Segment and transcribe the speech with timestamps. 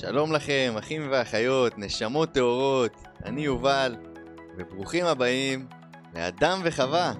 [0.00, 2.92] שלום לכם, אחים ואחיות, נשמות טהורות,
[3.24, 3.96] אני יובל,
[4.56, 5.66] וברוכים הבאים
[6.14, 7.12] לאדם וחווה.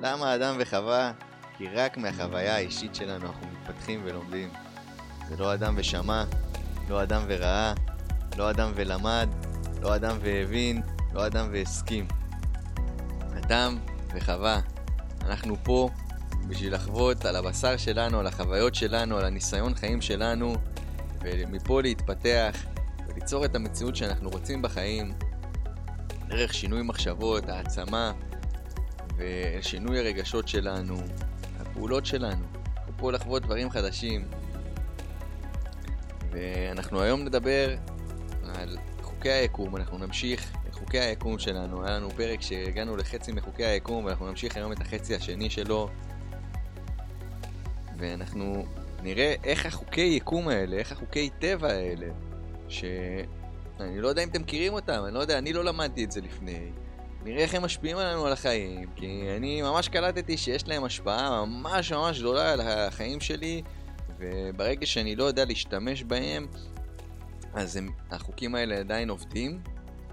[0.00, 1.12] למה אדם וחווה?
[1.56, 4.48] כי רק מהחוויה האישית שלנו אנחנו מתפתחים ולומדים.
[5.28, 6.24] זה לא אדם ושמע,
[6.88, 7.74] לא אדם וראה,
[8.36, 9.28] לא אדם ולמד,
[9.82, 10.82] לא אדם והבין,
[11.12, 12.08] לא אדם והסכים.
[13.38, 13.78] אדם
[14.14, 14.60] וחווה.
[15.26, 15.88] אנחנו פה
[16.48, 20.54] בשביל לחוות על הבשר שלנו, על החוויות שלנו, על הניסיון חיים שלנו,
[21.22, 22.56] ומפה להתפתח
[23.08, 25.12] וליצור את המציאות שאנחנו רוצים בחיים
[26.28, 28.12] דרך שינוי מחשבות, העצמה
[29.16, 30.96] ושינוי הרגשות שלנו,
[31.60, 32.44] הפעולות שלנו.
[32.76, 34.24] אנחנו פה לחוות דברים חדשים.
[36.30, 37.76] ואנחנו היום נדבר
[38.54, 41.84] על חוקי היקום, אנחנו נמשיך את חוקי היקום שלנו.
[41.84, 45.88] היה לנו פרק שהגענו לחצי מחוקי היקום ואנחנו נמשיך היום את החצי השני שלו.
[47.98, 48.64] ואנחנו
[49.02, 52.06] נראה איך החוקי יקום האלה, איך החוקי טבע האלה,
[52.68, 56.20] שאני לא יודע אם אתם מכירים אותם, אני לא יודע, אני לא למדתי את זה
[56.20, 56.70] לפני.
[57.24, 61.92] נראה איך הם משפיעים עלינו על החיים, כי אני ממש קלטתי שיש להם השפעה ממש
[61.92, 63.62] ממש גדולה על החיים שלי,
[64.18, 66.46] וברגע שאני לא יודע להשתמש בהם,
[67.54, 69.60] אז הם, החוקים האלה עדיין עובדים,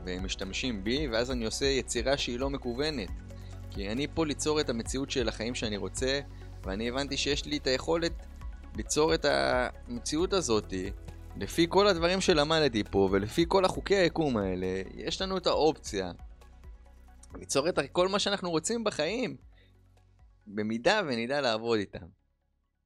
[0.05, 3.09] והם משתמשים בי, ואז אני עושה יצירה שהיא לא מקוונת.
[3.69, 6.19] כי אני פה ליצור את המציאות של החיים שאני רוצה,
[6.63, 8.26] ואני הבנתי שיש לי את היכולת
[8.77, 10.73] ליצור את המציאות הזאת
[11.37, 16.11] לפי כל הדברים שלמדתי פה ולפי כל החוקי היקום האלה, יש לנו את האופציה
[17.35, 19.37] ליצור את כל מה שאנחנו רוצים בחיים,
[20.47, 22.07] במידה ונדע לעבוד איתם.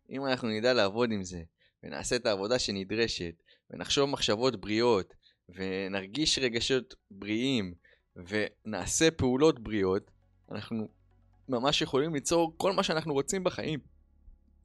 [0.10, 1.44] אם אנחנו נדע לעבוד עם זה,
[1.84, 3.34] ונעשה את העבודה שנדרשת,
[3.70, 5.14] ונחשוב מחשבות בריאות,
[5.50, 7.74] ונרגיש רגשות בריאים,
[8.16, 10.12] ונעשה פעולות בריאות,
[10.52, 10.88] אנחנו
[11.50, 13.91] ממש יכולים ליצור כל מה שאנחנו רוצים בחיים.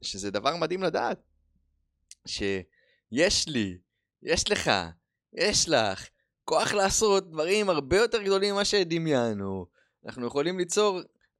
[0.01, 1.19] שזה דבר מדהים לדעת.
[2.27, 3.77] שיש לי,
[4.23, 4.71] יש לך,
[5.33, 6.07] יש לך,
[6.43, 9.65] כוח לעשות דברים הרבה יותר גדולים ממה שדמיינו.
[10.05, 10.99] אנחנו יכולים ליצור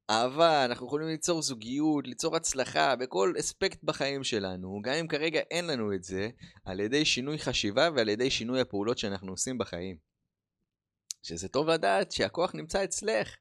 [0.09, 5.67] אהבה, אנחנו יכולים ליצור זוגיות, ליצור הצלחה בכל אספקט בחיים שלנו, גם אם כרגע אין
[5.67, 6.29] לנו את זה,
[6.65, 9.97] על ידי שינוי חשיבה ועל ידי שינוי הפעולות שאנחנו עושים בחיים.
[11.23, 13.35] שזה טוב לדעת שהכוח נמצא אצלך,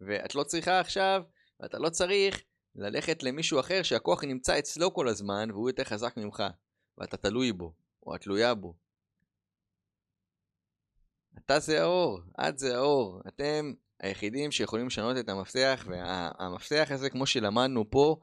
[0.00, 1.22] ואת לא צריכה עכשיו,
[1.60, 2.42] ואתה לא צריך
[2.78, 6.42] ללכת למישהו אחר שהכוח נמצא אצלו כל הזמן והוא יותר חזק ממך,
[6.98, 7.72] ואתה תלוי בו,
[8.06, 8.74] או את תלויה בו.
[11.38, 17.26] אתה זה האור, את זה האור, אתם היחידים שיכולים לשנות את המפתח, והמפתח הזה, כמו
[17.26, 18.16] שלמדנו פה,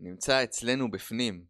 [0.00, 1.44] נמצא אצלנו בפנים.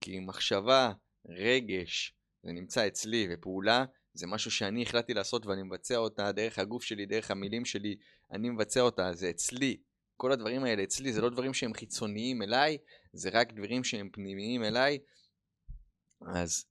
[0.00, 0.92] כי מחשבה,
[1.28, 3.84] רגש, זה נמצא אצלי, ופעולה
[4.14, 7.96] זה משהו שאני החלטתי לעשות ואני מבצע אותה דרך הגוף שלי, דרך המילים שלי,
[8.30, 9.76] אני מבצע אותה, זה אצלי.
[10.16, 12.78] כל הדברים האלה אצלי זה לא דברים שהם חיצוניים אליי,
[13.12, 14.98] זה רק דברים שהם פנימיים אליי.
[16.34, 16.64] אז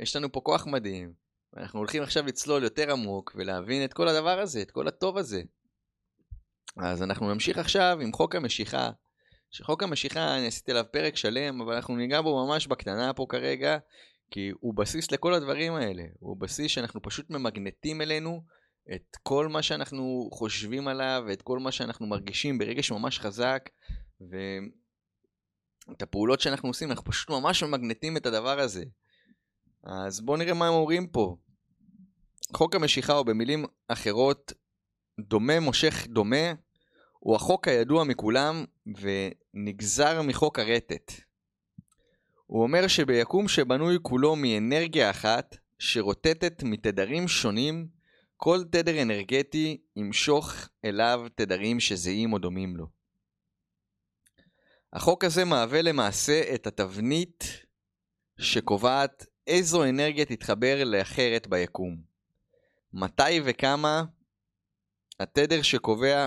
[0.00, 1.12] יש לנו פה כוח מדהים,
[1.52, 5.42] ואנחנו הולכים עכשיו לצלול יותר עמוק ולהבין את כל הדבר הזה, את כל הטוב הזה.
[6.76, 8.90] אז אנחנו נמשיך עכשיו עם חוק המשיכה,
[9.50, 13.78] שחוק המשיכה, אני עשיתי עליו פרק שלם, אבל אנחנו ניגע בו ממש בקטנה פה כרגע,
[14.30, 16.04] כי הוא בסיס לכל הדברים האלה.
[16.18, 18.42] הוא בסיס שאנחנו פשוט ממגנטים אלינו
[18.94, 23.68] את כל מה שאנחנו חושבים עליו, ואת כל מה שאנחנו מרגישים ברגש ממש חזק,
[24.20, 28.84] ואת הפעולות שאנחנו עושים, אנחנו פשוט ממש ממגנטים את הדבר הזה.
[29.84, 31.36] אז בואו נראה מה הם אומרים פה.
[32.56, 34.52] חוק המשיכה, או במילים אחרות,
[35.20, 36.52] דומה מושך דומה,
[37.18, 38.64] הוא החוק הידוע מכולם
[39.54, 41.12] ונגזר מחוק הרטט.
[42.46, 47.88] הוא אומר שביקום שבנוי כולו מאנרגיה אחת, שרוטטת מתדרים שונים,
[48.44, 50.52] כל תדר אנרגטי ימשוך
[50.84, 52.86] אליו תדרים שזהים או דומים לו.
[54.92, 57.44] החוק הזה מהווה למעשה את התבנית
[58.38, 62.02] שקובעת איזו אנרגיה תתחבר לאחרת ביקום.
[62.92, 64.04] מתי וכמה
[65.20, 66.26] התדר שקובע,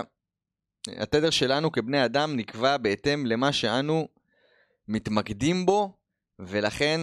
[0.88, 4.08] התדר שלנו כבני אדם נקבע בהתאם למה שאנו
[4.88, 5.98] מתמקדים בו,
[6.38, 7.00] ולכן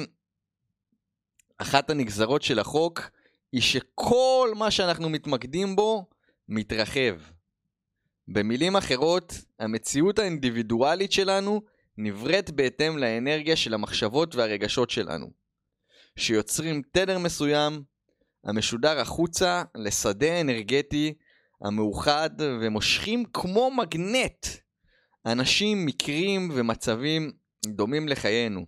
[1.57, 3.01] אחת הנגזרות של החוק
[3.53, 6.05] היא שכל מה שאנחנו מתמקדים בו
[6.50, 7.19] מתרחב.
[8.27, 11.61] במילים אחרות, המציאות האינדיבידואלית שלנו
[11.97, 15.31] נבראת בהתאם לאנרגיה של המחשבות והרגשות שלנו,
[16.15, 17.83] שיוצרים תדר מסוים
[18.44, 21.13] המשודר החוצה לשדה אנרגטי
[21.61, 24.47] המאוחד ומושכים כמו מגנט
[25.25, 27.31] אנשים, מקרים ומצבים
[27.65, 28.65] דומים לחיינו.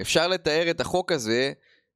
[0.00, 1.52] אפשר לתאר את החוק הזה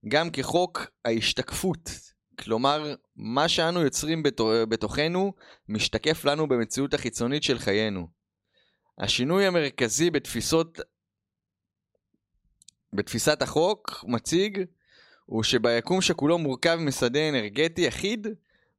[0.09, 1.91] גם כחוק ההשתקפות.
[2.39, 4.23] כלומר, מה שאנו יוצרים
[4.69, 5.33] בתוכנו
[5.69, 8.09] משתקף לנו במציאות החיצונית של חיינו.
[8.99, 10.81] השינוי המרכזי בתפיסות
[12.93, 14.65] בתפיסת החוק מציג
[15.27, 18.27] הוא שביקום שכולו מורכב משדה אנרגטי אחיד,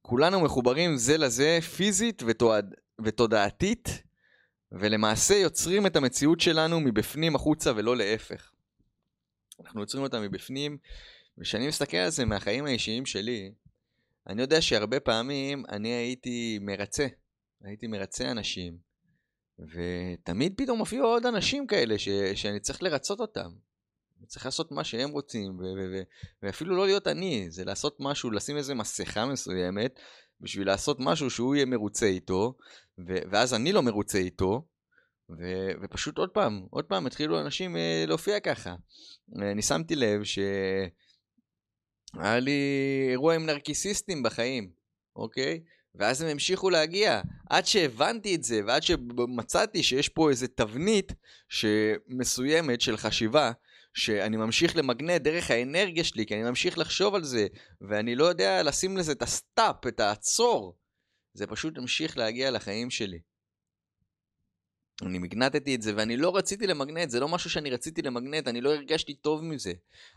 [0.02, 2.74] כולנו מחוברים זה לזה פיזית ותועד...
[3.04, 4.02] ותודעתית,
[4.72, 8.50] ולמעשה יוצרים את המציאות שלנו מבפנים החוצה ולא להפך.
[9.60, 10.78] אנחנו יוצרים אותה מבפנים,
[11.40, 13.52] וכשאני מסתכל על זה מהחיים האישיים שלי,
[14.26, 17.06] אני יודע שהרבה פעמים אני הייתי מרצה,
[17.64, 18.78] הייתי מרצה אנשים,
[19.58, 22.08] ותמיד פתאום הופיעו עוד אנשים כאלה ש...
[22.34, 23.50] שאני צריך לרצות אותם.
[24.26, 26.02] צריך לעשות מה שהם רוצים, ו- ו- ו-
[26.42, 30.00] ואפילו לא להיות אני, זה לעשות משהו, לשים איזה מסכה מסוימת,
[30.40, 32.54] בשביל לעשות משהו שהוא יהיה מרוצה איתו,
[32.98, 34.66] ו- ואז אני לא מרוצה איתו,
[35.30, 38.74] ו- ופשוט עוד פעם, עוד פעם התחילו אנשים אה, להופיע ככה.
[39.36, 40.24] אני שמתי לב
[42.18, 42.60] שהיה לי
[43.10, 44.70] אירוע עם נרקיסיסטים בחיים,
[45.16, 45.60] אוקיי?
[45.94, 47.20] ואז הם המשיכו להגיע,
[47.50, 51.12] עד שהבנתי את זה, ועד שמצאתי שיש פה איזה תבנית
[52.08, 53.52] מסוימת של חשיבה,
[53.94, 57.46] שאני ממשיך למגנט דרך האנרגיה שלי, כי אני ממשיך לחשוב על זה,
[57.80, 60.76] ואני לא יודע לשים לזה את ה stop, את העצור.
[61.34, 63.18] זה פשוט המשיך להגיע לחיים שלי.
[65.02, 68.60] אני מגנטתי את זה, ואני לא רציתי למגנט, זה לא משהו שאני רציתי למגנט, אני
[68.60, 69.72] לא הרגשתי טוב מזה.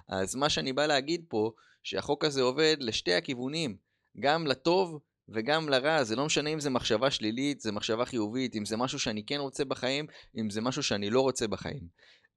[0.09, 1.51] אז מה שאני בא להגיד פה,
[1.83, 3.75] שהחוק הזה עובד לשתי הכיוונים,
[4.19, 4.99] גם לטוב
[5.29, 8.99] וגם לרע, זה לא משנה אם זה מחשבה שלילית, זה מחשבה חיובית, אם זה משהו
[8.99, 10.07] שאני כן רוצה בחיים,
[10.39, 11.87] אם זה משהו שאני לא רוצה בחיים.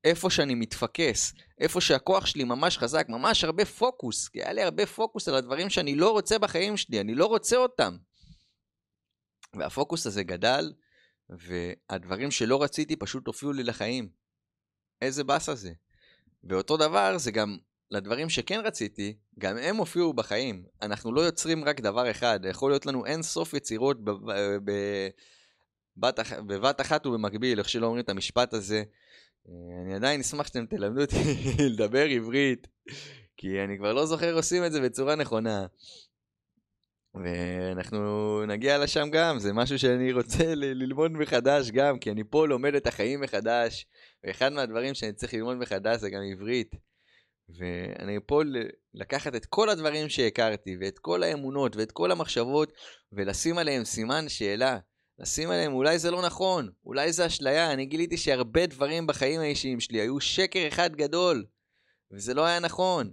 [0.04, 4.86] איפה שאני מתפקס, איפה שהכוח שלי ממש חזק, ממש הרבה פוקוס, כי היה לי הרבה
[4.86, 7.96] פוקוס על הדברים שאני לא רוצה בחיים שלי, אני לא רוצה אותם.
[9.54, 10.72] והפוקוס הזה גדל,
[11.30, 14.08] והדברים שלא רציתי פשוט הופיעו לי לחיים.
[15.02, 15.72] איזה באסה זה.
[16.44, 17.56] ואותו דבר זה גם
[17.90, 20.64] לדברים שכן רציתי, גם הם הופיעו בחיים.
[20.82, 24.04] אנחנו לא יוצרים רק דבר אחד, יכול להיות לנו אין סוף יצירות
[25.96, 28.82] בבת, בבת אחת ובמקביל, איך שלא אומרים את המשפט הזה.
[29.82, 31.16] אני עדיין אשמח שאתם תלמדו אותי
[31.70, 32.66] לדבר עברית,
[33.36, 35.66] כי אני כבר לא זוכר עושים את זה בצורה נכונה.
[37.14, 42.74] ואנחנו נגיע לשם גם, זה משהו שאני רוצה ללמוד מחדש גם, כי אני פה לומד
[42.74, 43.86] את החיים מחדש,
[44.24, 46.74] ואחד מהדברים שאני צריך ללמוד מחדש זה גם עברית.
[47.48, 48.42] ואני פה
[48.94, 52.72] לקחת את כל הדברים שהכרתי, ואת כל האמונות, ואת כל המחשבות,
[53.12, 54.78] ולשים עליהם סימן שאלה.
[55.18, 59.80] לשים עליהם, אולי זה לא נכון, אולי זה אשליה, אני גיליתי שהרבה דברים בחיים האישיים
[59.80, 61.44] שלי היו שקר אחד גדול,
[62.12, 63.12] וזה לא היה נכון,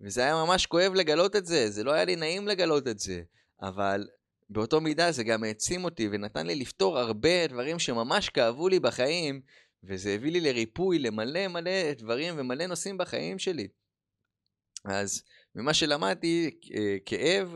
[0.00, 3.22] וזה היה ממש כואב לגלות את זה, זה לא היה לי נעים לגלות את זה,
[3.62, 4.08] אבל
[4.50, 9.40] באותו מידה זה גם העצים אותי ונתן לי לפתור הרבה דברים שממש כאבו לי בחיים,
[9.84, 13.68] וזה הביא לי לריפוי למלא מלא דברים ומלא נושאים בחיים שלי.
[14.84, 15.22] אז
[15.54, 17.54] ממה שלמדתי, אה, כאב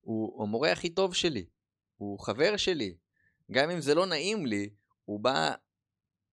[0.00, 1.44] הוא המורה הכי טוב שלי,
[1.96, 2.96] הוא חבר שלי,
[3.50, 4.70] גם אם זה לא נעים לי,
[5.04, 5.54] הוא בא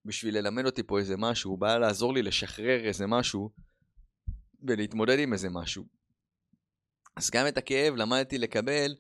[0.06, 3.50] בשביל ללמד אותי פה איזה משהו, הוא בא לעזור לי לשחרר איזה משהו
[4.64, 5.86] ולהתמודד עם איזה משהו.
[7.16, 8.96] אז גם את הכאב למדתי לקבל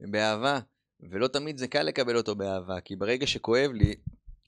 [0.00, 0.60] באהבה,
[1.00, 3.94] ולא תמיד זה קל לקבל אותו באהבה, כי ברגע שכואב לי,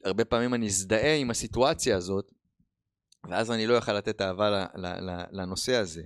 [0.05, 2.33] הרבה פעמים אני אזדהה עם הסיטואציה הזאת,
[3.31, 4.67] ואז אני לא אוכל לתת אהבה
[5.33, 6.03] לנושא הזה.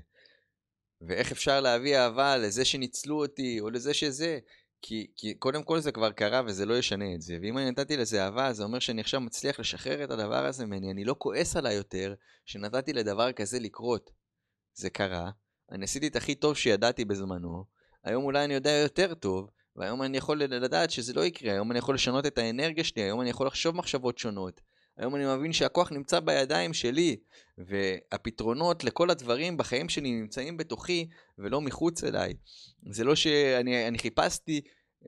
[1.00, 4.38] ואיך אפשר להביא אהבה לזה שניצלו אותי, או לזה שזה?
[4.82, 7.38] כי, כי קודם כל זה כבר קרה וזה לא ישנה את זה.
[7.42, 10.90] ואם אני נתתי לזה אהבה, זה אומר שאני עכשיו מצליח לשחרר את הדבר הזה ממני.
[10.90, 14.10] אני לא כועס עליי יותר שנתתי לדבר כזה לקרות.
[14.74, 15.30] זה קרה,
[15.72, 17.64] אני עשיתי את הכי טוב שידעתי בזמנו,
[18.04, 21.78] היום אולי אני יודע יותר טוב, והיום אני יכול לדעת שזה לא יקרה, היום אני
[21.78, 24.60] יכול לשנות את האנרגיה שלי, היום אני יכול לחשוב מחשבות שונות.
[24.96, 27.16] היום אני מבין שהכוח נמצא בידיים שלי,
[27.58, 32.34] והפתרונות לכל הדברים בחיים שלי נמצאים בתוכי ולא מחוץ אליי.
[32.90, 34.60] זה לא שאני חיפשתי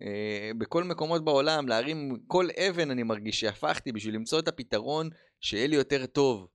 [0.03, 5.11] אה, בכל מקומות בעולם, להרים כל אבן אני מרגיש שהפכתי בשביל למצוא את הפתרון
[5.41, 6.47] שיהיה לי יותר טוב.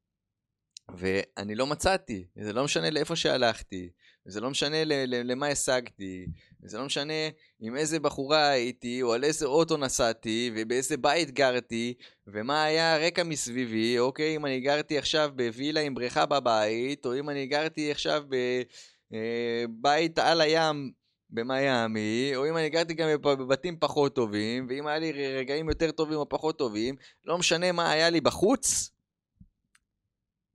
[0.95, 3.89] ואני לא מצאתי, זה לא משנה לאיפה שהלכתי,
[4.29, 6.25] וזה לא משנה ל- ל- למה השגתי,
[6.63, 7.13] וזה לא משנה
[7.59, 11.93] עם איזה בחורה הייתי, או על איזה אוטו נסעתי, ובאיזה בית גרתי,
[12.27, 17.29] ומה היה הרקע מסביבי, אוקיי, אם אני גרתי עכשיו בווילה עם בריכה בבית, או אם
[17.29, 18.23] אני גרתי עכשיו
[19.11, 20.91] בבית אה, על הים
[21.29, 26.17] במיאמי, או אם אני גרתי גם בבתים פחות טובים, ואם היה לי רגעים יותר טובים
[26.17, 26.95] או פחות טובים,
[27.25, 28.91] לא משנה מה היה לי בחוץ,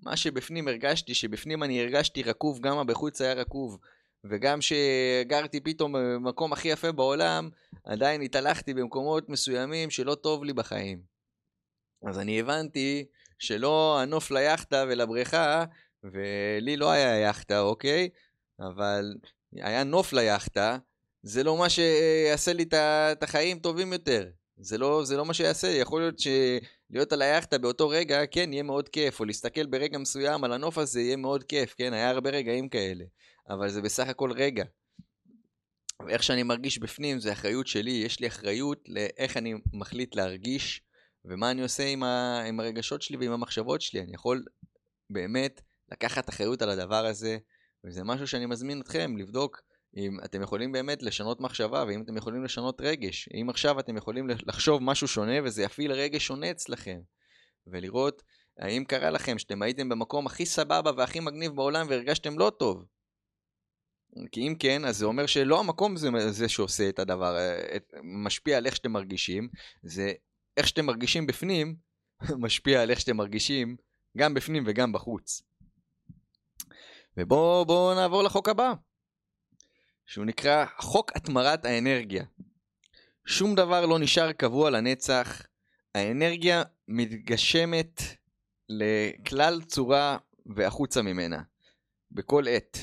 [0.04, 3.78] מה שבפנים הרגשתי, שבפנים אני הרגשתי רקוב, גם הבחוץ היה רקוב.
[4.24, 7.50] וגם שגרתי פתאום במקום הכי יפה בעולם,
[7.84, 11.00] עדיין התהלכתי במקומות מסוימים שלא טוב לי בחיים.
[12.06, 13.04] אז אני הבנתי
[13.38, 15.64] שלא הנוף ליאכטה ולבריכה,
[16.04, 18.08] ולי לא היה יאכטה, אוקיי?
[18.60, 19.14] אבל
[19.52, 20.78] היה נוף ליאכטה,
[21.22, 24.28] זה לא מה שיעשה לי את החיים טובים יותר.
[24.56, 28.62] זה לא, זה לא מה שיעשה, יכול להיות שלהיות על היאכטה באותו רגע, כן, יהיה
[28.62, 32.30] מאוד כיף, או להסתכל ברגע מסוים על הנוף הזה יהיה מאוד כיף, כן, היה הרבה
[32.30, 33.04] רגעים כאלה,
[33.48, 34.64] אבל זה בסך הכל רגע.
[36.06, 40.82] ואיך שאני מרגיש בפנים זה אחריות שלי, יש לי אחריות לאיך אני מחליט להרגיש,
[41.24, 44.00] ומה אני עושה עם, ה, עם הרגשות שלי ועם המחשבות שלי.
[44.00, 44.44] אני יכול
[45.10, 45.60] באמת
[45.92, 47.38] לקחת אחריות על הדבר הזה,
[47.84, 49.62] וזה משהו שאני מזמין אתכם לבדוק
[49.96, 53.28] אם אתם יכולים באמת לשנות מחשבה, ואם אתם יכולים לשנות רגש.
[53.40, 57.00] אם עכשיו אתם יכולים לחשוב משהו שונה וזה יפעיל רגש שונה אצלכם.
[57.66, 58.22] ולראות
[58.58, 62.84] האם קרה לכם שאתם הייתם במקום הכי סבבה והכי מגניב בעולם והרגשתם לא טוב.
[64.32, 67.36] כי אם כן, אז זה אומר שלא המקום זה, זה שעושה את הדבר,
[67.76, 69.48] את, משפיע על איך שאתם מרגישים,
[69.82, 70.12] זה
[70.56, 71.76] איך שאתם מרגישים בפנים,
[72.44, 73.76] משפיע על איך שאתם מרגישים
[74.18, 75.42] גם בפנים וגם בחוץ.
[77.16, 78.72] ובואו נעבור לחוק הבא.
[80.06, 82.24] שהוא נקרא חוק התמרת האנרגיה.
[83.26, 85.42] שום דבר לא נשאר קבוע לנצח,
[85.94, 88.02] האנרגיה מתגשמת
[88.68, 91.42] לכלל צורה והחוצה ממנה,
[92.10, 92.78] בכל עת.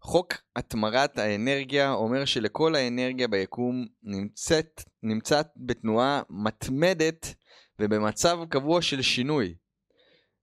[0.00, 7.34] חוק התמרת האנרגיה אומר שלכל האנרגיה ביקום נמצאת, נמצאת בתנועה מתמדת
[7.78, 9.54] ובמצב קבוע של שינוי,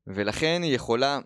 [0.07, 1.19] ולכן היא יכולה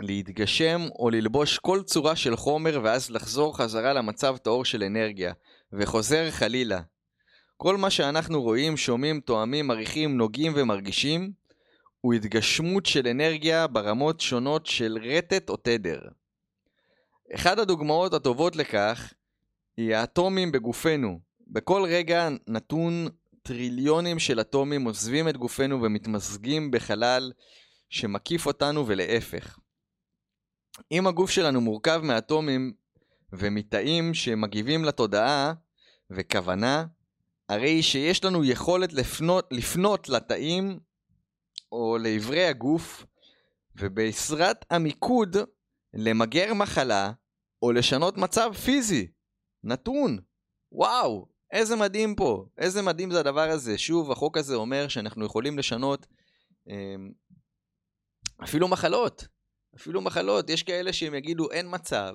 [0.00, 5.32] להתגשם או ללבוש כל צורה של חומר ואז לחזור חזרה למצב טהור של אנרגיה,
[5.72, 6.80] וחוזר חלילה.
[7.56, 11.32] כל מה שאנחנו רואים, שומעים, תואמים, מריחים, נוגעים ומרגישים,
[12.00, 16.00] הוא התגשמות של אנרגיה ברמות שונות של רטט או תדר.
[17.34, 19.12] אחת הדוגמאות הטובות לכך
[19.76, 21.20] היא האטומים בגופנו.
[21.46, 23.08] בכל רגע נתון
[23.42, 27.32] טריליונים של אטומים עוזבים את גופנו ומתמזגים בחלל
[27.90, 29.58] שמקיף אותנו ולהפך.
[30.92, 32.72] אם הגוף שלנו מורכב מאטומים
[33.32, 35.52] ומתאים שמגיבים לתודעה
[36.10, 36.86] וכוונה,
[37.48, 40.78] הרי שיש לנו יכולת לפנות, לפנות לתאים
[41.72, 43.04] או לאיברי הגוף,
[43.76, 45.36] ובעזרת המיקוד
[45.94, 47.12] למגר מחלה
[47.62, 49.06] או לשנות מצב פיזי.
[49.64, 50.18] נתון.
[50.72, 52.46] וואו, איזה מדהים פה.
[52.58, 53.78] איזה מדהים זה הדבר הזה.
[53.78, 56.06] שוב, החוק הזה אומר שאנחנו יכולים לשנות
[56.68, 56.94] אה,
[58.44, 59.28] אפילו מחלות.
[59.78, 62.14] אפילו מחלות, יש כאלה שהם יגידו אין מצב,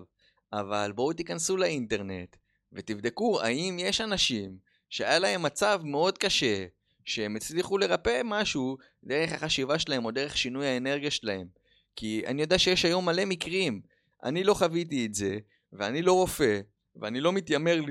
[0.53, 2.35] אבל בואו תיכנסו לאינטרנט
[2.73, 4.57] ותבדקו האם יש אנשים
[4.89, 6.65] שהיה להם מצב מאוד קשה,
[7.05, 11.47] שהם הצליחו לרפא משהו דרך החשיבה שלהם או דרך שינוי האנרגיה שלהם.
[11.95, 13.81] כי אני יודע שיש היום מלא מקרים,
[14.23, 15.37] אני לא חוויתי את זה,
[15.73, 16.59] ואני לא רופא,
[16.95, 17.81] ואני לא מתיימר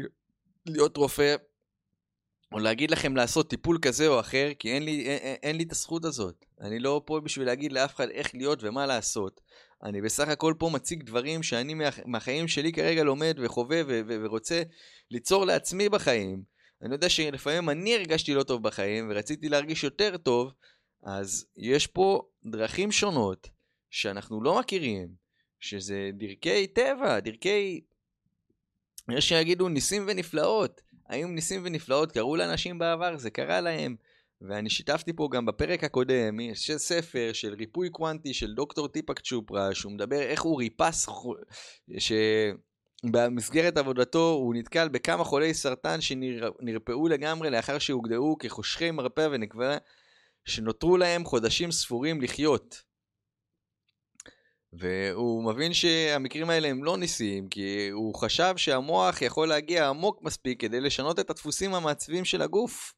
[0.66, 1.34] להיות רופא,
[2.52, 5.72] או להגיד לכם לעשות טיפול כזה או אחר, כי אין לי, אין, אין לי את
[5.72, 6.44] הזכות הזאת.
[6.60, 9.40] אני לא פה בשביל להגיד לאף אחד איך להיות ומה לעשות.
[9.82, 14.16] אני בסך הכל פה מציג דברים שאני מה, מהחיים שלי כרגע לומד וחווה ו- ו-
[14.24, 14.62] ורוצה
[15.10, 16.42] ליצור לעצמי בחיים.
[16.82, 20.52] אני יודע שלפעמים אני הרגשתי לא טוב בחיים ורציתי להרגיש יותר טוב,
[21.02, 23.48] אז יש פה דרכים שונות
[23.90, 25.08] שאנחנו לא מכירים,
[25.60, 27.80] שזה דרכי טבע, דרכי...
[29.16, 30.80] יש שיגידו ניסים ונפלאות.
[31.12, 33.16] האם ניסים ונפלאות קרו לאנשים בעבר?
[33.16, 33.96] זה קרה להם.
[34.40, 39.74] ואני שיתפתי פה גם בפרק הקודם, יש ספר של ריפוי קוונטי של דוקטור טיפק צ'ופרה,
[39.74, 41.08] שהוא מדבר איך הוא ריפס,
[41.98, 49.76] שבמסגרת עבודתו הוא נתקל בכמה חולי סרטן שנרפאו לגמרי לאחר שהוגדרו כחושכי מרפא ונקבע
[50.44, 52.91] שנותרו להם חודשים ספורים לחיות.
[54.72, 60.60] והוא מבין שהמקרים האלה הם לא ניסיים, כי הוא חשב שהמוח יכול להגיע עמוק מספיק
[60.60, 62.92] כדי לשנות את הדפוסים המעצבים של הגוף.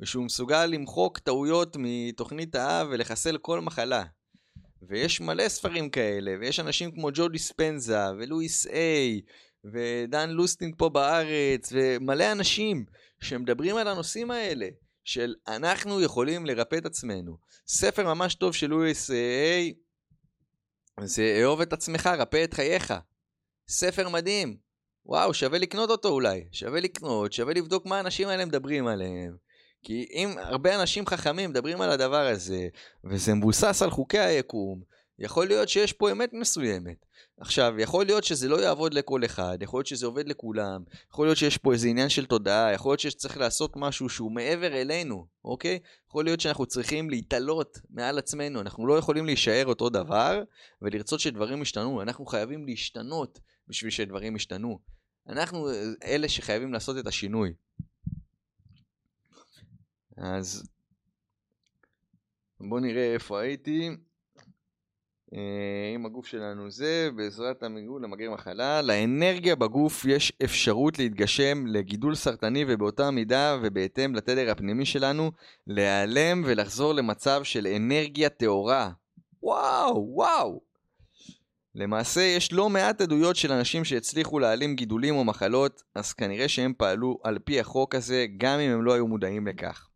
[0.00, 4.04] ושהוא מסוגל למחוק טעויות מתוכנית האב ולחסל כל מחלה.
[4.88, 9.20] ויש מלא ספרים כאלה, ויש אנשים כמו ג'ו דיספנזה, ולואיס איי,
[9.64, 12.84] ודן לוסטינג פה בארץ, ומלא אנשים
[13.20, 14.68] שמדברים על הנושאים האלה,
[15.04, 17.36] של אנחנו יכולים לרפא את עצמנו.
[17.66, 19.74] ספר ממש טוב של לואיס איי,
[21.04, 22.94] זה אהוב את עצמך, רפא את חייך.
[23.68, 24.56] ספר מדהים.
[25.06, 26.44] וואו, שווה לקנות אותו אולי.
[26.52, 29.36] שווה לקנות, שווה לבדוק מה האנשים האלה מדברים עליהם.
[29.82, 32.68] כי אם הרבה אנשים חכמים מדברים על הדבר הזה,
[33.04, 34.82] וזה מבוסס על חוקי היקום,
[35.18, 37.06] יכול להיות שיש פה אמת מסוימת.
[37.40, 41.38] עכשיו, יכול להיות שזה לא יעבוד לכל אחד, יכול להיות שזה עובד לכולם, יכול להיות
[41.38, 45.78] שיש פה איזה עניין של תודעה, יכול להיות שצריך לעשות משהו שהוא מעבר אלינו, אוקיי?
[46.08, 50.42] יכול להיות שאנחנו צריכים להתעלות מעל עצמנו, אנחנו לא יכולים להישאר אותו דבר
[50.82, 54.78] ולרצות שדברים ישתנו, אנחנו חייבים להשתנות בשביל שדברים ישתנו.
[55.28, 55.68] אנחנו
[56.04, 57.52] אלה שחייבים לעשות את השינוי.
[60.16, 60.62] אז
[62.60, 63.90] בואו נראה איפה הייתי.
[65.36, 72.14] אה, אם הגוף שלנו זה, בעזרת המיגול למגר מחלה, לאנרגיה בגוף יש אפשרות להתגשם לגידול
[72.14, 75.32] סרטני ובאותה מידה ובהתאם לתדר הפנימי שלנו,
[75.66, 78.90] להיעלם ולחזור למצב של אנרגיה טהורה.
[79.42, 80.60] וואו, וואו.
[81.74, 86.72] למעשה יש לא מעט עדויות של אנשים שהצליחו להעלים גידולים או מחלות, אז כנראה שהם
[86.76, 89.88] פעלו על פי החוק הזה גם אם הם לא היו מודעים לכך.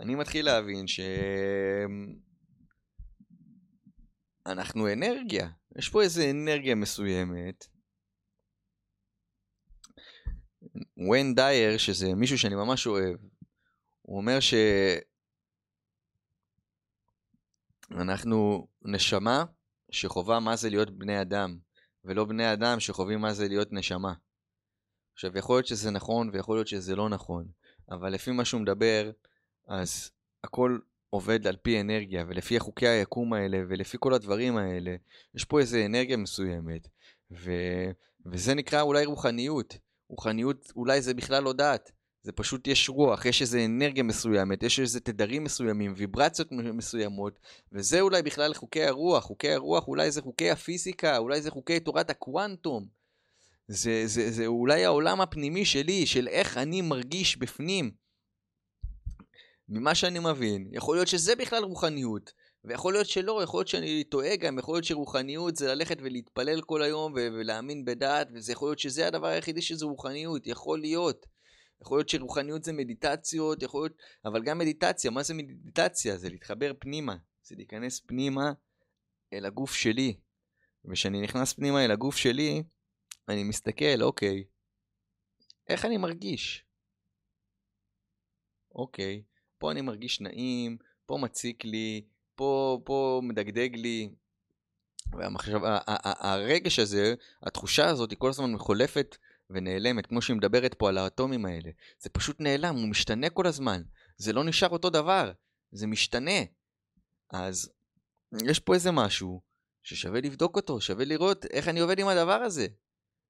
[0.00, 1.00] אני מתחיל להבין ש...
[4.46, 5.48] אנחנו אנרגיה.
[5.76, 7.66] יש פה איזה אנרגיה מסוימת.
[10.96, 13.16] ווין דייר, שזה מישהו שאני ממש אוהב,
[14.02, 14.38] הוא אומר
[17.90, 19.44] שאנחנו נשמה
[19.90, 21.58] שחווה מה זה להיות בני אדם,
[22.04, 24.14] ולא בני אדם שחווים מה זה להיות נשמה.
[25.12, 27.48] עכשיו, יכול להיות שזה נכון ויכול להיות שזה לא נכון,
[27.90, 29.10] אבל לפי מה שהוא מדבר,
[29.68, 30.10] אז
[30.44, 30.78] הכל
[31.10, 34.96] עובד על פי אנרגיה, ולפי חוקי היקום האלה, ולפי כל הדברים האלה,
[35.34, 36.88] יש פה איזה אנרגיה מסוימת,
[37.30, 37.52] ו...
[38.26, 39.78] וזה נקרא אולי רוחניות.
[40.08, 44.80] רוחניות אולי זה בכלל לא דת, זה פשוט יש רוח, יש איזה אנרגיה מסוימת, יש
[44.80, 47.38] איזה תדרים מסוימים, ויברציות מסוימות,
[47.72, 52.10] וזה אולי בכלל חוקי הרוח, חוקי הרוח אולי זה חוקי הפיזיקה, אולי זה חוקי תורת
[52.10, 52.86] הקוונטום.
[53.68, 57.90] זה, זה, זה אולי העולם הפנימי שלי, של איך אני מרגיש בפנים.
[59.68, 62.32] ממה שאני מבין, יכול להיות שזה בכלל רוחניות,
[62.64, 66.82] ויכול להיות שלא, יכול להיות שאני טועה גם, יכול להיות שרוחניות זה ללכת ולהתפלל כל
[66.82, 71.26] היום ו- ולהאמין בדעת, וזה יכול להיות שזה הדבר היחידי שזה רוחניות, יכול להיות.
[71.80, 76.16] יכול להיות שרוחניות זה מדיטציות, יכול להיות, אבל גם מדיטציה, מה זה מדיטציה?
[76.16, 78.52] זה להתחבר פנימה, זה להיכנס פנימה
[79.32, 80.16] אל הגוף שלי.
[80.84, 82.62] וכשאני נכנס פנימה אל הגוף שלי,
[83.28, 84.44] אני מסתכל, אוקיי,
[85.68, 86.64] איך אני מרגיש?
[88.74, 89.22] אוקיי,
[89.58, 94.10] פה אני מרגיש נעים, פה מציק לי, פה, פה מדגדג לי.
[95.12, 95.60] והמחשב,
[96.02, 99.16] הרגש הזה, התחושה הזאת היא כל הזמן מחולפת
[99.50, 101.70] ונעלמת, כמו שהיא מדברת פה על האטומים האלה.
[101.98, 103.82] זה פשוט נעלם, הוא משתנה כל הזמן.
[104.16, 105.32] זה לא נשאר אותו דבר,
[105.72, 106.40] זה משתנה.
[107.30, 107.72] אז
[108.44, 109.40] יש פה איזה משהו
[109.82, 112.66] ששווה לבדוק אותו, שווה לראות איך אני עובד עם הדבר הזה.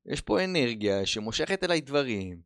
[0.07, 2.41] יש פה אנרגיה שמושכת אליי דברים,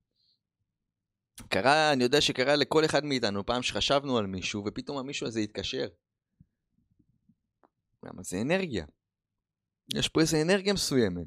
[1.48, 5.86] קרה, אני יודע שקרה לכל אחד מאיתנו פעם שחשבנו על מישהו, ופתאום המישהו הזה התקשר.
[8.02, 8.84] למה זה אנרגיה?
[9.94, 11.26] יש פה איזה אנרגיה מסוימת.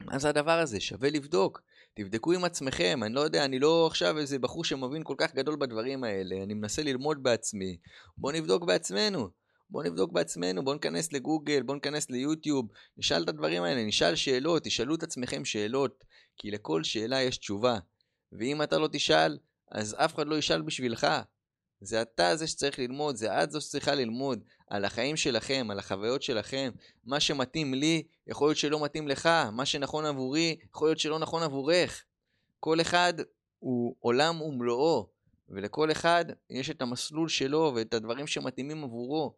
[0.00, 0.80] מה זה הדבר הזה?
[0.80, 1.62] שווה לבדוק.
[1.94, 5.56] תבדקו עם עצמכם, אני לא יודע, אני לא עכשיו איזה בחור שמבין כל כך גדול
[5.56, 7.78] בדברים האלה, אני מנסה ללמוד בעצמי.
[8.16, 9.28] בואו נבדוק בעצמנו.
[9.70, 14.62] בואו נבדוק בעצמנו, בואו ניכנס לגוגל, בואו ניכנס ליוטיוב, נשאל את הדברים האלה, נשאל שאלות,
[14.64, 16.04] תשאלו את עצמכם שאלות,
[16.36, 17.78] כי לכל שאלה יש תשובה.
[18.32, 19.38] ואם אתה לא תשאל,
[19.70, 21.06] אז אף אחד לא ישאל בשבילך.
[21.80, 26.22] זה אתה זה שצריך ללמוד, זה את זו שצריכה ללמוד על החיים שלכם, על החוויות
[26.22, 26.70] שלכם.
[27.04, 29.28] מה שמתאים לי, יכול להיות שלא מתאים לך.
[29.52, 32.04] מה שנכון עבורי, יכול להיות שלא נכון עבורך.
[32.60, 33.14] כל אחד
[33.58, 35.08] הוא עולם ומלואו,
[35.48, 39.34] ולכל אחד יש את המסלול שלו ואת הדברים שמתאימים עבורו.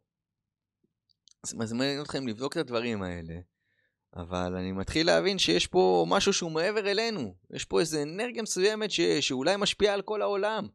[1.44, 3.34] אז מזמין אתכם לבדוק את הדברים האלה.
[4.16, 7.34] אבל אני מתחיל להבין שיש פה משהו שהוא מעבר אלינו.
[7.50, 9.00] יש פה איזו אנרגיה מסוימת ש...
[9.00, 10.68] שאולי משפיעה על כל העולם.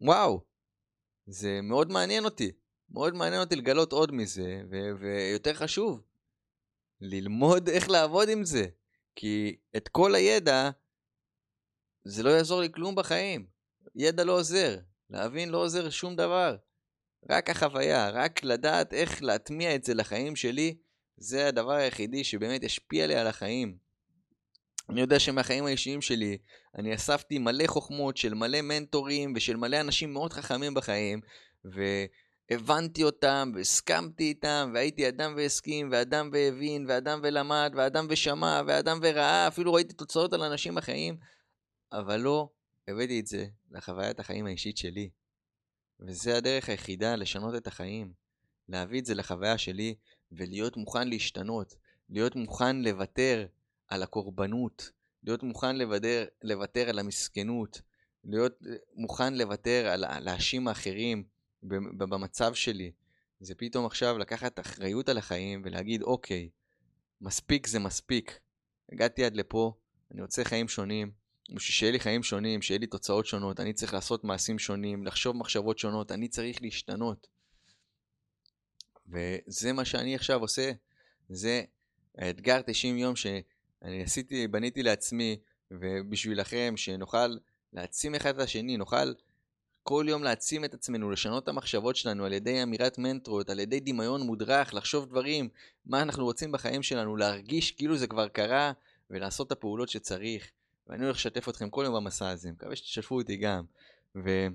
[0.00, 0.40] וואו,
[1.26, 2.52] זה מאוד מעניין אותי.
[2.90, 4.76] מאוד מעניין אותי לגלות עוד מזה, ו...
[5.00, 6.00] ויותר חשוב,
[7.00, 8.66] ללמוד איך לעבוד עם זה.
[9.16, 10.70] כי את כל הידע,
[12.04, 13.46] זה לא יעזור לי כלום בחיים.
[13.94, 14.78] ידע לא עוזר,
[15.10, 16.56] להבין לא עוזר שום דבר.
[17.30, 20.76] רק החוויה, רק לדעת איך להטמיע את זה לחיים שלי,
[21.16, 23.76] זה הדבר היחידי שבאמת השפיע לי על החיים.
[24.88, 26.38] אני יודע שמהחיים האישיים שלי,
[26.78, 31.20] אני אספתי מלא חוכמות של מלא מנטורים ושל מלא אנשים מאוד חכמים בחיים,
[31.64, 39.48] והבנתי אותם, והסכמתי איתם, והייתי אדם והסכים, ואדם והבין, ואדם ולמד, ואדם ושמע, ואדם וראה,
[39.48, 41.16] אפילו ראיתי תוצאות על אנשים בחיים,
[41.92, 42.48] אבל לא
[42.88, 45.10] הבאתי את זה לחוויית החיים האישית שלי.
[46.00, 48.12] וזה הדרך היחידה לשנות את החיים.
[48.68, 49.94] להביא את זה לחוויה שלי,
[50.36, 51.74] ולהיות מוכן להשתנות,
[52.10, 53.46] להיות מוכן לוותר
[53.88, 54.90] על הקורבנות,
[55.22, 57.82] להיות מוכן לוותר, לוותר על המסכנות,
[58.24, 58.58] להיות
[58.94, 61.24] מוכן לוותר על להאשים האחרים
[61.98, 62.92] במצב שלי.
[63.40, 66.48] זה פתאום עכשיו לקחת אחריות על החיים ולהגיד, אוקיי,
[67.20, 68.40] מספיק זה מספיק.
[68.92, 69.72] הגעתי עד לפה,
[70.10, 71.10] אני רוצה חיים שונים.
[71.44, 75.36] בשביל שיהיה לי חיים שונים, שיהיה לי תוצאות שונות, אני צריך לעשות מעשים שונים, לחשוב
[75.36, 77.26] מחשבות שונות, אני צריך להשתנות.
[79.08, 80.72] וזה מה שאני עכשיו עושה,
[81.28, 81.62] זה
[82.18, 85.36] האתגר 90 יום שאני עשיתי, בניתי לעצמי,
[85.70, 87.36] ובשבילכם, שנוכל
[87.72, 89.12] להעצים אחד את השני, נוכל
[89.82, 93.80] כל יום להעצים את עצמנו, לשנות את המחשבות שלנו על ידי אמירת מנטרות, על ידי
[93.80, 95.48] דמיון מודרך, לחשוב דברים,
[95.86, 98.72] מה אנחנו רוצים בחיים שלנו, להרגיש כאילו זה כבר קרה,
[99.10, 100.50] ולעשות את הפעולות שצריך.
[100.86, 103.64] ואני הולך לשתף אתכם כל יום במסע הזה, מקווה שתשתפו אותי גם.
[104.16, 104.46] ו...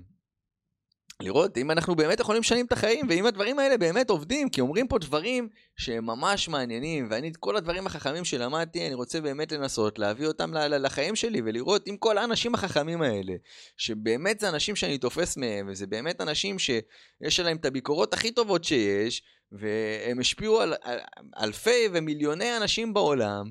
[1.20, 4.88] לראות אם אנחנו באמת יכולים לשנים את החיים, ואם הדברים האלה באמת עובדים, כי אומרים
[4.88, 9.98] פה דברים שהם ממש מעניינים, ואני את כל הדברים החכמים שלמדתי, אני רוצה באמת לנסות
[9.98, 13.34] להביא אותם לחיים שלי, ולראות אם כל האנשים החכמים האלה,
[13.76, 18.64] שבאמת זה אנשים שאני תופס מהם, וזה באמת אנשים שיש עליהם את הביקורות הכי טובות
[18.64, 20.98] שיש, והם השפיעו על, על
[21.40, 23.50] אלפי ומיליוני אנשים בעולם,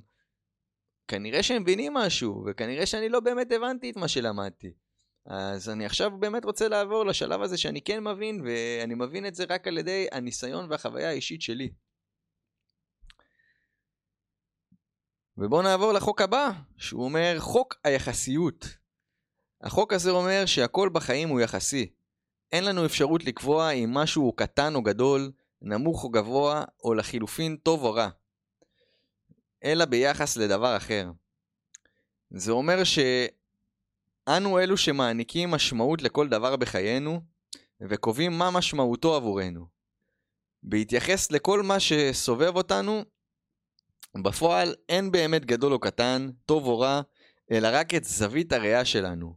[1.07, 4.88] כנראה שהם מבינים משהו, וכנראה שאני לא באמת הבנתי את מה שלמדתי.
[5.25, 9.45] אז אני עכשיו באמת רוצה לעבור לשלב הזה שאני כן מבין, ואני מבין את זה
[9.49, 11.69] רק על ידי הניסיון והחוויה האישית שלי.
[15.37, 18.65] ובואו נעבור לחוק הבא, שהוא אומר חוק היחסיות.
[19.61, 21.93] החוק הזה אומר שהכל בחיים הוא יחסי.
[22.51, 27.57] אין לנו אפשרות לקבוע אם משהו הוא קטן או גדול, נמוך או גבוה, או לחילופין
[27.57, 28.09] טוב או רע.
[29.63, 31.11] אלא ביחס לדבר אחר.
[32.29, 32.99] זה אומר ש...
[34.37, 37.21] אנו אלו שמעניקים משמעות לכל דבר בחיינו,
[37.89, 39.67] וקובעים מה משמעותו עבורנו.
[40.63, 43.03] בהתייחס לכל מה שסובב אותנו,
[44.23, 47.01] בפועל אין באמת גדול או קטן, טוב או רע,
[47.51, 49.35] אלא רק את זווית הראייה שלנו.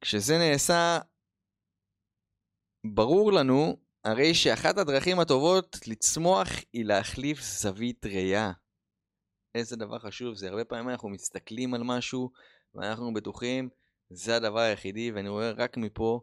[0.00, 0.98] כשזה נעשה,
[2.94, 8.52] ברור לנו הרי שאחת הדרכים הטובות לצמוח היא להחליף זווית ראייה.
[9.54, 12.30] איזה דבר חשוב זה, הרבה פעמים אנחנו מסתכלים על משהו
[12.74, 13.68] ואנחנו בטוחים
[14.14, 16.20] זה הדבר היחידי, ואני רואה רק מפה,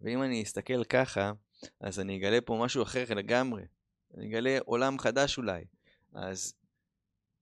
[0.00, 1.32] ואם אני אסתכל ככה,
[1.80, 3.62] אז אני אגלה פה משהו אחר לגמרי.
[4.16, 5.64] אני אגלה עולם חדש אולי.
[6.12, 6.54] אז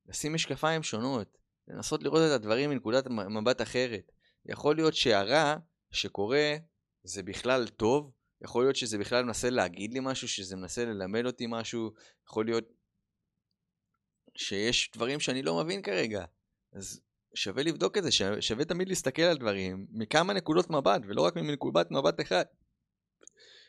[0.06, 4.12] לשים משקפיים שונות, לנסות לראות את הדברים מנקודת מבט אחרת.
[4.46, 5.56] יכול להיות שהרע
[5.90, 6.56] שקורה
[7.02, 11.46] זה בכלל טוב, יכול להיות שזה בכלל מנסה להגיד לי משהו, שזה מנסה ללמד אותי
[11.48, 11.92] משהו,
[12.26, 12.64] יכול להיות
[14.36, 16.24] שיש דברים שאני לא מבין כרגע.
[16.72, 17.00] אז
[17.34, 18.10] שווה לבדוק את זה,
[18.40, 22.44] שווה תמיד להסתכל על דברים מכמה נקודות מבט, ולא רק מנקודת מבט אחד.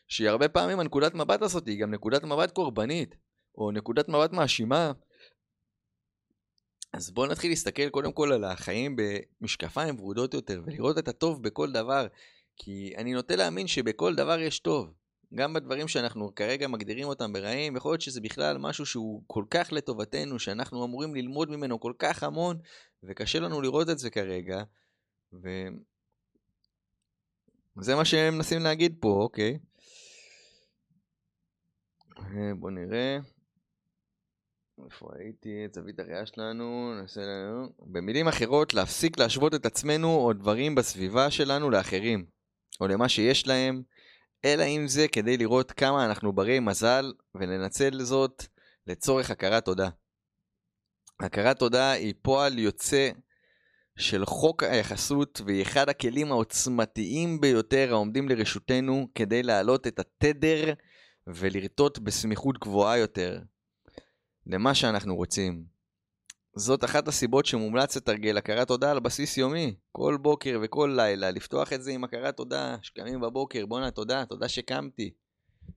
[0.08, 3.16] שהיא הרבה פעמים הנקודת מבט הזאת היא גם נקודת מבט קורבנית,
[3.58, 4.92] או נקודת מבט מאשימה.
[6.94, 11.72] אז בואו נתחיל להסתכל קודם כל על החיים במשקפיים ורודות יותר, ולראות את הטוב בכל
[11.72, 12.08] דבר,
[12.56, 14.94] כי אני נוטה להאמין שבכל דבר יש טוב.
[15.36, 19.72] גם בדברים שאנחנו כרגע מגדירים אותם ברעים, יכול להיות שזה בכלל משהו שהוא כל כך
[19.72, 22.58] לטובתנו, שאנחנו אמורים ללמוד ממנו כל כך המון,
[23.04, 24.64] וקשה לנו לראות את זה כרגע,
[27.78, 29.60] וזה מה שהם מנסים להגיד פה, אוקיי.
[32.60, 33.18] בואו נראה.
[34.86, 35.66] איפה הייתי?
[35.66, 37.70] את זווית הראייה שלנו, נעשה לנו...
[37.80, 42.26] במילים אחרות, להפסיק להשוות את עצמנו או דברים בסביבה שלנו לאחרים,
[42.82, 43.84] או למה שיש להם,
[44.46, 48.44] אלא אם זה כדי לראות כמה אנחנו ברי מזל, ולנצל זאת
[48.88, 49.90] לצורך הכרת תודה.
[51.20, 53.10] הכרת תודה היא פועל יוצא
[53.98, 60.74] של חוק היחסות והיא אחד הכלים העוצמתיים ביותר העומדים לרשותנו כדי להעלות את התדר
[61.28, 63.40] ולרטוט בסמיכות גבוהה יותר
[64.48, 65.79] למה שאנחנו רוצים.
[66.56, 71.74] זאת אחת הסיבות שמומלץ לתרגל הכרת תודה על בסיס יומי, כל בוקר וכל לילה, לפתוח
[71.74, 75.14] את זה עם הכרת תודה, שקמים בבוקר, בואנה תודה, תודה שקמתי,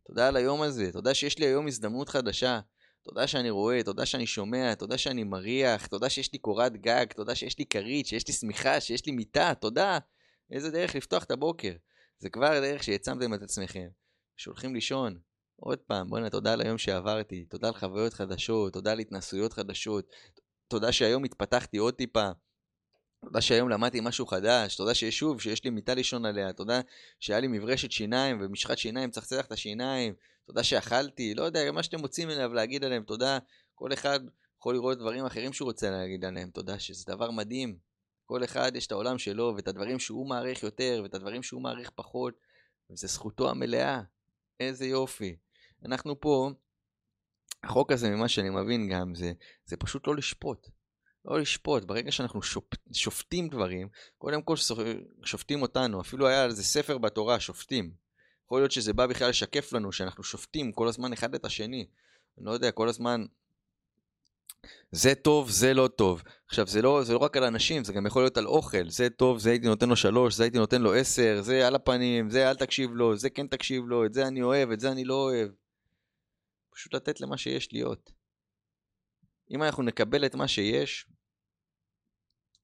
[0.06, 2.60] תודה על היום הזה, תודה שיש לי היום הזדמנות חדשה,
[3.04, 7.34] תודה שאני רואה, תודה שאני שומע, תודה שאני מריח, תודה שיש לי קורת גג, תודה
[7.34, 9.98] שיש לי כרית, שיש לי שמיכה, שיש לי מיטה, תודה.
[10.50, 11.72] איזה דרך לפתוח את הבוקר.
[12.18, 13.88] זה כבר דרך שהעצמתם את עצמכם.
[14.36, 15.18] שהולכים לישון,
[15.56, 20.06] עוד פעם, בוא'נה, תודה על היום שעברתי, תודה על חוויות חדשות, תודה על התנסויות חדשות,
[20.72, 22.30] תודה שהיום התפתחתי עוד טיפה,
[23.24, 26.80] תודה שהיום למדתי משהו חדש, תודה שיש שוב, שיש לי מיטה לישון עליה, תודה
[27.20, 30.14] שהיה לי מברשת שיניים ומשחת שיניים, צחצח את השיניים,
[30.46, 33.02] תודה שאכלתי, לא יודע, מה שאתם מוצאים אליו להגיד עליהם.
[33.02, 33.38] תודה,
[33.74, 34.20] כל אחד
[34.58, 36.50] יכול לראות דברים אחרים שהוא רוצה להגיד עליהם.
[36.50, 37.76] תודה, שזה דבר מדהים.
[38.26, 41.90] כל אחד יש את העולם שלו ואת הדברים שהוא מעריך יותר ואת הדברים שהוא מעריך
[41.94, 42.34] פחות,
[42.90, 44.02] וזו זכותו המלאה.
[44.60, 45.36] איזה יופי.
[45.84, 46.50] אנחנו פה,
[47.64, 49.32] החוק הזה, ממה שאני מבין גם, זה,
[49.66, 50.68] זה פשוט לא לשפוט.
[51.24, 54.54] לא לשפוט, ברגע שאנחנו שופ, שופטים דברים, קודם כל
[55.24, 57.92] שופטים אותנו, אפילו היה על זה ספר בתורה, שופטים.
[58.44, 61.86] יכול להיות שזה בא בכלל לשקף לנו שאנחנו שופטים כל הזמן אחד את השני.
[62.38, 63.24] אני לא יודע, כל הזמן
[64.92, 66.22] זה טוב, זה לא טוב.
[66.48, 68.88] עכשיו, זה לא, זה לא רק על אנשים, זה גם יכול להיות על אוכל.
[68.88, 72.30] זה טוב, זה הייתי נותן לו שלוש, זה הייתי נותן לו עשר, זה על הפנים,
[72.30, 75.04] זה אל תקשיב לו, זה כן תקשיב לו, את זה אני אוהב, את זה אני
[75.04, 75.48] לא אוהב.
[76.82, 78.12] פשוט לתת למה שיש להיות.
[79.50, 81.06] אם אנחנו נקבל את מה שיש,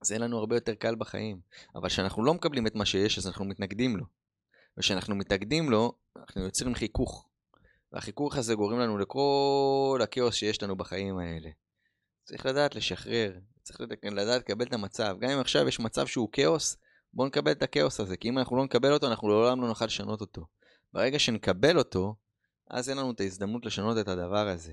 [0.03, 1.41] אז יהיה לנו הרבה יותר קל בחיים.
[1.75, 4.05] אבל כשאנחנו לא מקבלים את מה שיש, אז אנחנו מתנגדים לו.
[4.79, 7.29] וכשאנחנו מתאגדים לו, אנחנו יוצרים חיכוך.
[7.93, 11.51] והחיכוך הזה גורם לנו לכל הכאוס שיש לנו בחיים האלה.
[12.25, 15.17] צריך לדעת לשחרר, צריך לדעת לקבל את המצב.
[15.21, 16.77] גם אם עכשיו יש מצב שהוא כאוס,
[17.13, 19.85] בואו נקבל את הכאוס הזה, כי אם אנחנו לא נקבל אותו, אנחנו לעולם לא נוכל
[19.85, 20.47] לשנות אותו.
[20.93, 22.15] ברגע שנקבל אותו,
[22.71, 24.73] אז אין לנו את ההזדמנות לשנות את הדבר הזה.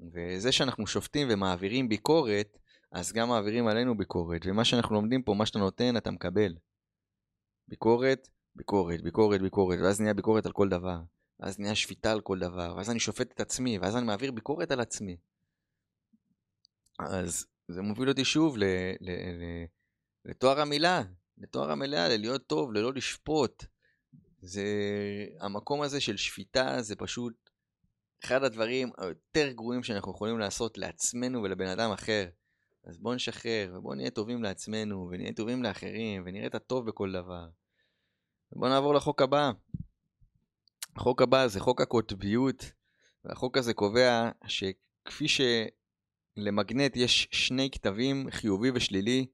[0.00, 2.58] וזה שאנחנו שופטים ומעבירים ביקורת,
[2.92, 4.40] אז גם מעבירים עלינו ביקורת.
[4.46, 6.54] ומה שאנחנו לומדים פה, מה שאתה נותן, אתה מקבל.
[7.68, 11.00] ביקורת, ביקורת, ביקורת, ביקורת, ואז נהיה ביקורת על כל דבר.
[11.40, 14.70] ואז נהיה שפיטה על כל דבר, ואז אני שופט את עצמי, ואז אני מעביר ביקורת
[14.70, 15.16] על עצמי.
[16.98, 18.64] אז זה מוביל אותי שוב ל,
[19.00, 19.64] ל, ל,
[20.24, 21.02] לתואר המילה,
[21.38, 23.64] לתואר המלאה, ללהיות טוב, ללא לשפוט.
[24.38, 24.64] זה,
[25.40, 27.50] המקום הזה של שפיטה זה פשוט
[28.24, 32.28] אחד הדברים היותר גרועים שאנחנו יכולים לעשות לעצמנו ולבן אדם אחר.
[32.84, 37.48] אז בואו נשחרר, ובואו נהיה טובים לעצמנו, ונהיה טובים לאחרים, ונראה את הטוב בכל דבר.
[38.52, 39.50] בואו נעבור לחוק הבא.
[40.96, 42.72] החוק הבא זה חוק הקוטביות,
[43.24, 49.26] והחוק הזה קובע שכפי שלמגנט יש שני כתבים, חיובי ושלילי,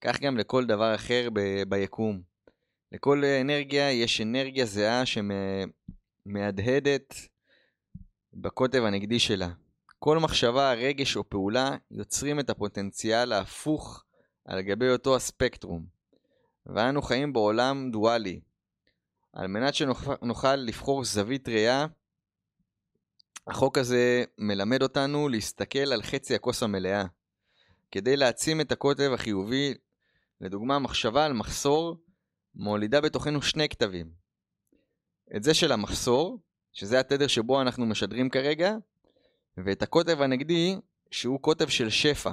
[0.00, 2.35] כך גם לכל דבר אחר ב- ביקום.
[2.92, 5.02] לכל אנרגיה יש אנרגיה זהה
[6.26, 7.14] שמהדהדת
[8.34, 9.48] בקוטב הנגדי שלה.
[9.98, 14.04] כל מחשבה, רגש או פעולה יוצרים את הפוטנציאל ההפוך
[14.44, 15.86] על גבי אותו הספקטרום.
[16.66, 18.40] ואנו חיים בעולם דואלי.
[19.32, 21.86] על מנת שנוכל לבחור זווית ראייה,
[23.46, 27.04] החוק הזה מלמד אותנו להסתכל על חצי הכוס המלאה.
[27.90, 29.74] כדי להעצים את הקוטב החיובי,
[30.40, 31.96] לדוגמה, מחשבה על מחסור
[32.56, 34.10] מולידה בתוכנו שני כתבים.
[35.36, 36.38] את זה של המחסור,
[36.72, 38.76] שזה התדר שבו אנחנו משדרים כרגע,
[39.56, 40.76] ואת הקוטב הנגדי,
[41.10, 42.30] שהוא קוטב של שפע,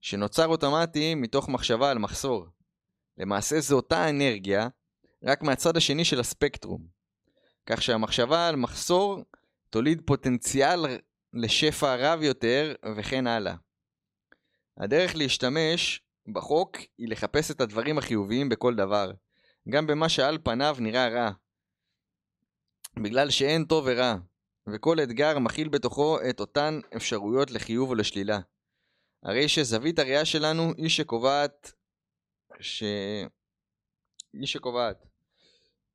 [0.00, 2.46] שנוצר אוטומטי מתוך מחשבה על מחסור.
[3.18, 4.68] למעשה זו אותה אנרגיה,
[5.24, 6.86] רק מהצד השני של הספקטרום.
[7.66, 9.24] כך שהמחשבה על מחסור
[9.70, 10.86] תוליד פוטנציאל
[11.32, 13.54] לשפע רב יותר, וכן הלאה.
[14.76, 16.00] הדרך להשתמש
[16.32, 19.12] בחוק היא לחפש את הדברים החיוביים בכל דבר,
[19.68, 21.30] גם במה שעל פניו נראה רע.
[23.02, 24.14] בגלל שאין טוב ורע,
[24.66, 28.38] וכל אתגר מכיל בתוכו את אותן אפשרויות לחיוב או לשלילה.
[29.22, 31.72] הרי שזווית הראייה שלנו היא שקובעת
[32.60, 32.82] ש...
[34.32, 35.06] היא שקובעת.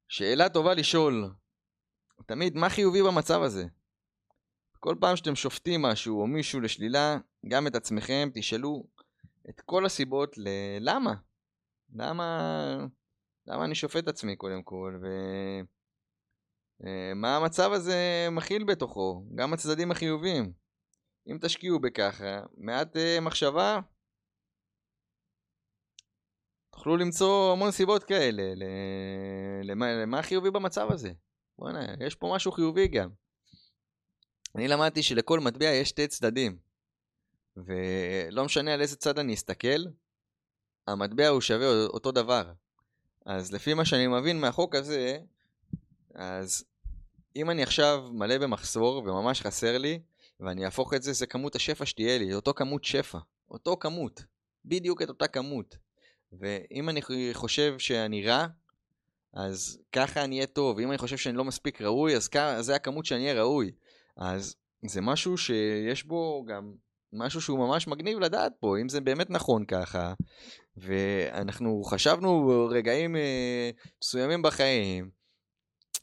[0.07, 1.29] שאלה טובה לשאול,
[2.25, 3.65] תמיד, מה חיובי במצב הזה?
[4.79, 8.83] כל פעם שאתם שופטים משהו או מישהו לשלילה, גם את עצמכם, תשאלו
[9.49, 11.13] את כל הסיבות ללמה.
[11.93, 12.87] למה,
[13.47, 14.99] למה אני שופט את עצמי קודם כל,
[16.79, 20.53] ומה אה, המצב הזה מכיל בתוכו, גם הצדדים החיוביים.
[21.27, 23.79] אם תשקיעו בככה, מעט uh, מחשבה,
[26.71, 28.43] תוכלו למצוא המון סיבות כאלה
[29.63, 31.11] למה, למה חיובי במצב הזה.
[31.57, 33.09] בוא'נה, יש פה משהו חיובי גם.
[34.55, 36.57] אני למדתי שלכל מטבע יש שתי צדדים.
[37.57, 39.85] ולא משנה על איזה צד אני אסתכל,
[40.87, 42.53] המטבע הוא שווה אותו דבר.
[43.27, 45.19] אז לפי מה שאני מבין מהחוק הזה,
[46.15, 46.63] אז
[47.35, 49.99] אם אני עכשיו מלא במחסור וממש חסר לי,
[50.39, 53.17] ואני אהפוך את זה, זה כמות השפע שתהיה לי, אותו כמות שפע,
[53.51, 54.23] אותו כמות,
[54.65, 55.77] בדיוק את אותה כמות.
[56.39, 57.01] ואם אני
[57.33, 58.47] חושב שאני רע,
[59.33, 60.79] אז ככה אני אהיה טוב.
[60.79, 63.71] אם אני חושב שאני לא מספיק ראוי, אז זה הכמות שאני אהיה ראוי.
[64.17, 66.73] אז זה משהו שיש בו גם
[67.13, 70.13] משהו שהוא ממש מגניב לדעת פה, אם זה באמת נכון ככה.
[70.77, 73.69] ואנחנו חשבנו רגעים אה,
[74.01, 75.09] מסוימים בחיים,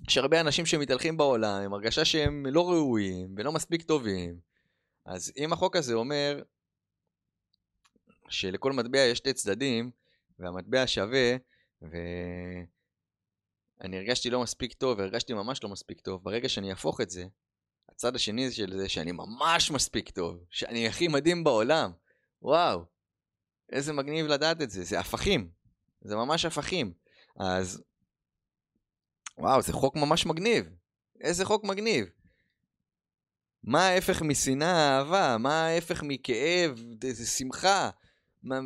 [0.08, 4.38] יש הרבה אנשים שמתהלכים בעולם עם הרגשה שהם לא ראויים ולא מספיק טובים.
[5.06, 6.42] אז אם החוק הזה אומר
[8.28, 9.90] שלכל מטבע יש שתי צדדים,
[10.38, 11.36] והמטבע שווה,
[11.82, 12.66] ואני
[13.98, 17.24] הרגשתי לא מספיק טוב, והרגשתי ממש לא מספיק טוב, ברגע שאני אהפוך את זה,
[17.88, 21.92] הצד השני של זה שאני ממש מספיק טוב, שאני הכי מדהים בעולם.
[22.42, 22.84] וואו,
[23.72, 25.48] איזה מגניב לדעת את זה, זה הפכים,
[26.00, 26.92] זה ממש הפכים.
[27.40, 27.82] אז,
[29.38, 30.66] וואו, זה חוק ממש מגניב.
[31.20, 32.06] איזה חוק מגניב.
[33.62, 35.36] מה ההפך משנאה אהבה?
[35.38, 37.90] מה ההפך מכאב, איזה שמחה?
[38.42, 38.60] מה...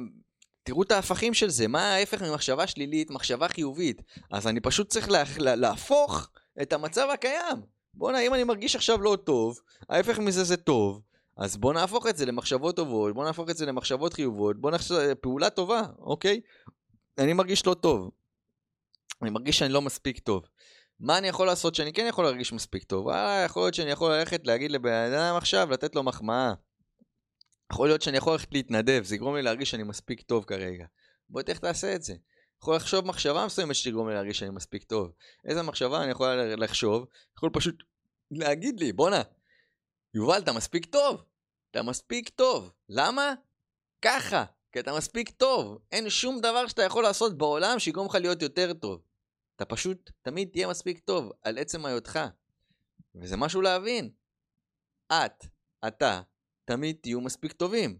[0.63, 4.03] תראו את ההפכים של זה, מה ההפך ממחשבה שלילית, מחשבה חיובית.
[4.31, 5.25] אז אני פשוט צריך לה...
[5.57, 6.31] להפוך
[6.63, 7.63] את המצב הקיים.
[7.95, 11.03] בואנה, אם אני מרגיש עכשיו לא טוב, ההפך מזה זה טוב,
[11.39, 15.15] אז בוא נהפוך את זה למחשבות טובות, בוא נהפוך את זה למחשבות חיובות, בוא נחשוב,
[15.15, 16.41] פעולה טובה, אוקיי?
[17.19, 18.11] אני מרגיש לא טוב.
[19.23, 20.43] אני מרגיש שאני לא מספיק טוב.
[21.01, 23.09] מה אני יכול לעשות שאני כן יכול להרגיש מספיק טוב?
[23.09, 26.55] אה, יכול להיות שאני יכול ללכת להגיד לבן אדם עכשיו, לתת לו מחמאה.
[27.73, 30.87] יכול להיות שאני יכול ללכת להתנדב, זה יגרום לי להרגיש שאני מספיק טוב כרגע.
[31.29, 32.15] בוא תכף תעשה את זה.
[32.63, 35.13] יכול לחשוב מחשבה מסוימת שתגרום לי להרגיש שאני מספיק טוב.
[35.45, 37.07] איזה מחשבה אני יכול לחשוב?
[37.37, 37.83] יכול פשוט
[38.31, 39.23] להגיד לי, בואנה,
[40.15, 41.25] יובל, אתה מספיק טוב.
[41.71, 42.73] אתה מספיק טוב.
[42.89, 43.35] למה?
[44.03, 44.45] ככה.
[44.73, 45.79] כי אתה מספיק טוב.
[45.93, 49.03] אין שום דבר שאתה יכול לעשות בעולם שיגרום לך להיות יותר טוב.
[49.57, 52.21] אתה פשוט תמיד תהיה מספיק טוב על עצם היותך.
[53.15, 54.11] וזה משהו להבין.
[55.13, 55.45] את,
[55.89, 56.23] אתה,
[56.65, 57.99] תמיד תהיו מספיק טובים.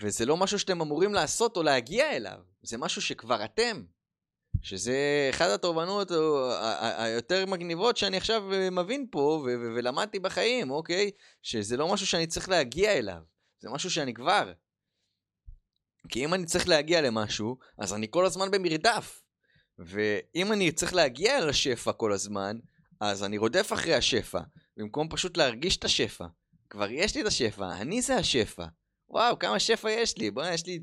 [0.00, 3.84] וזה לא משהו שאתם אמורים לעשות או להגיע אליו, זה משהו שכבר אתם.
[4.62, 6.10] שזה אחת התובנות
[6.96, 11.10] היותר מגניבות שאני עכשיו אה, מבין פה ולמדתי בחיים, אוקיי?
[11.42, 13.22] שזה לא משהו שאני צריך להגיע אליו,
[13.60, 14.52] זה משהו שאני כבר.
[16.08, 19.22] כי אם אני צריך להגיע למשהו, אז אני כל הזמן במרדף.
[19.78, 22.58] ואם אני צריך להגיע לשפע כל הזמן,
[23.00, 24.40] אז אני רודף אחרי השפע,
[24.76, 26.26] במקום פשוט להרגיש את השפע.
[26.70, 28.66] כבר יש לי את השפע, אני זה השפע.
[29.12, 30.30] וואו, כמה שפע יש לי.
[30.30, 30.80] בוא'נה, יש לי...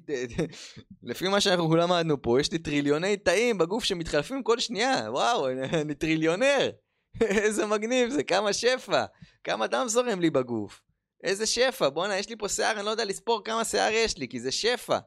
[1.03, 5.07] לפי מה שאנחנו למדנו פה, יש לי טריליוני תאים בגוף שמתחלפים כל שנייה.
[5.11, 5.49] וואו,
[5.81, 6.69] אני טריליונר.
[7.21, 9.05] איזה מגניב זה, כמה שפע.
[9.43, 10.81] כמה דם זורם לי בגוף.
[11.23, 11.89] איזה שפע.
[11.89, 14.51] בוא'נה, יש לי פה שיער, אני לא יודע לספור כמה שיער יש לי, כי זה
[14.51, 14.99] שפע.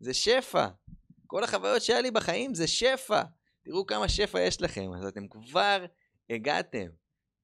[0.00, 0.66] זה שפע.
[1.26, 3.22] כל החוויות שהיה לי בחיים זה שפע.
[3.64, 5.84] תראו כמה שפע יש לכם, אז אתם כבר
[6.30, 6.86] הגעתם.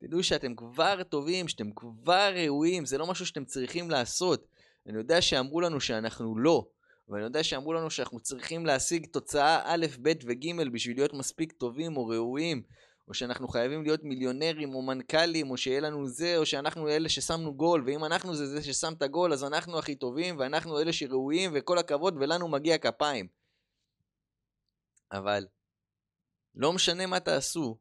[0.00, 4.57] תדעו שאתם כבר טובים, שאתם כבר ראויים, זה לא משהו שאתם צריכים לעשות.
[4.88, 6.70] אני יודע שאמרו לנו שאנחנו לא,
[7.08, 11.96] ואני יודע שאמרו לנו שאנחנו צריכים להשיג תוצאה א', ב' וג' בשביל להיות מספיק טובים
[11.96, 12.62] או ראויים,
[13.08, 17.56] או שאנחנו חייבים להיות מיליונרים או מנכ"לים, או שיהיה לנו זה, או שאנחנו אלה ששמנו
[17.56, 21.50] גול, ואם אנחנו זה זה ששם את הגול, אז אנחנו הכי טובים, ואנחנו אלה שראויים,
[21.54, 23.28] וכל הכבוד, ולנו מגיע כפיים.
[25.12, 25.46] אבל
[26.54, 27.78] לא משנה מה תעשו,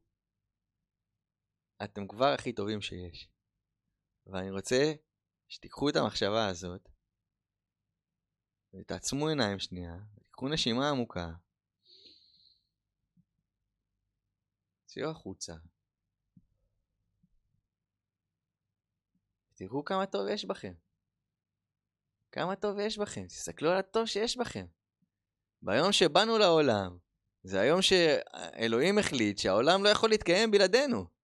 [1.84, 3.30] אתם כבר הכי טובים שיש.
[4.28, 4.94] ואני רוצה
[5.48, 6.90] שתיקחו את המחשבה הזאת,
[8.74, 11.32] ותעצמו עיניים שנייה, ותיקחו נשימה עמוקה.
[14.82, 15.54] תוציאו החוצה.
[19.56, 20.74] תראו כמה טוב יש בכם.
[22.32, 23.28] כמה טוב יש בכם.
[23.28, 24.66] תסתכלו על הטוב שיש בכם.
[25.62, 26.98] ביום שבאנו לעולם,
[27.44, 31.17] זה היום שאלוהים החליט שהעולם לא יכול להתקיים בלעדינו.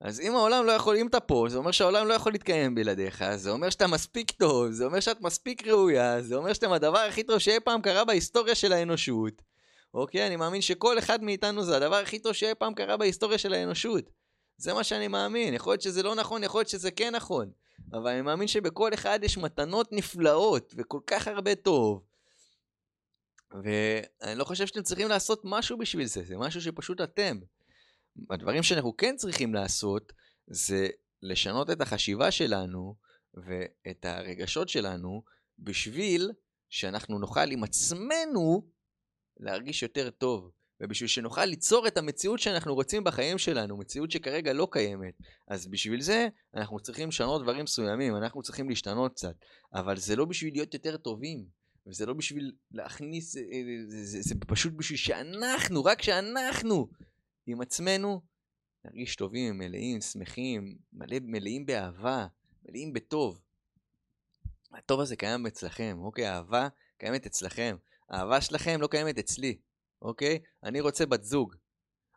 [0.00, 3.34] אז אם העולם לא יכול, אם אתה פה, זה אומר שהעולם לא יכול להתקיים בלעדיך,
[3.36, 7.22] זה אומר שאתה מספיק טוב, זה אומר שאת מספיק ראויה, זה אומר שאתם הדבר הכי
[7.22, 9.42] טוב שאי פעם קרה בהיסטוריה של האנושות.
[9.94, 10.26] אוקיי?
[10.26, 14.04] אני מאמין שכל אחד מאיתנו זה הדבר הכי טוב שאי פעם קרה בהיסטוריה של האנושות.
[14.56, 15.54] זה מה שאני מאמין.
[15.54, 17.50] יכול להיות שזה לא נכון, יכול להיות שזה כן נכון.
[17.92, 22.02] אבל אני מאמין שבכל אחד יש מתנות נפלאות, וכל כך הרבה טוב.
[23.62, 27.38] ואני לא חושב שאתם צריכים לעשות משהו בשביל זה, זה משהו שפשוט אתם.
[28.30, 30.12] הדברים שאנחנו כן צריכים לעשות
[30.46, 30.88] זה
[31.22, 32.94] לשנות את החשיבה שלנו
[33.34, 35.22] ואת הרגשות שלנו
[35.58, 36.30] בשביל
[36.68, 38.68] שאנחנו נוכל עם עצמנו
[39.36, 40.50] להרגיש יותר טוב.
[40.80, 45.14] ובשביל שנוכל ליצור את המציאות שאנחנו רוצים בחיים שלנו, מציאות שכרגע לא קיימת.
[45.48, 49.34] אז בשביל זה אנחנו צריכים לשנות דברים מסוימים, אנחנו צריכים להשתנות קצת.
[49.74, 51.44] אבל זה לא בשביל להיות יותר טובים,
[51.86, 53.40] וזה לא בשביל להכניס, זה,
[53.88, 56.88] זה, זה, זה פשוט בשביל שאנחנו, רק שאנחנו
[57.46, 58.20] עם עצמנו,
[58.84, 62.26] נרגיש טובים, מלאים, שמחים, מלא, מלאים באהבה,
[62.64, 63.40] מלאים בטוב.
[64.72, 66.26] הטוב הזה קיים אצלכם, אוקיי?
[66.26, 67.76] האהבה קיימת אצלכם.
[68.08, 69.58] האהבה שלכם לא קיימת אצלי,
[70.02, 70.38] אוקיי?
[70.62, 71.54] אני רוצה בת זוג.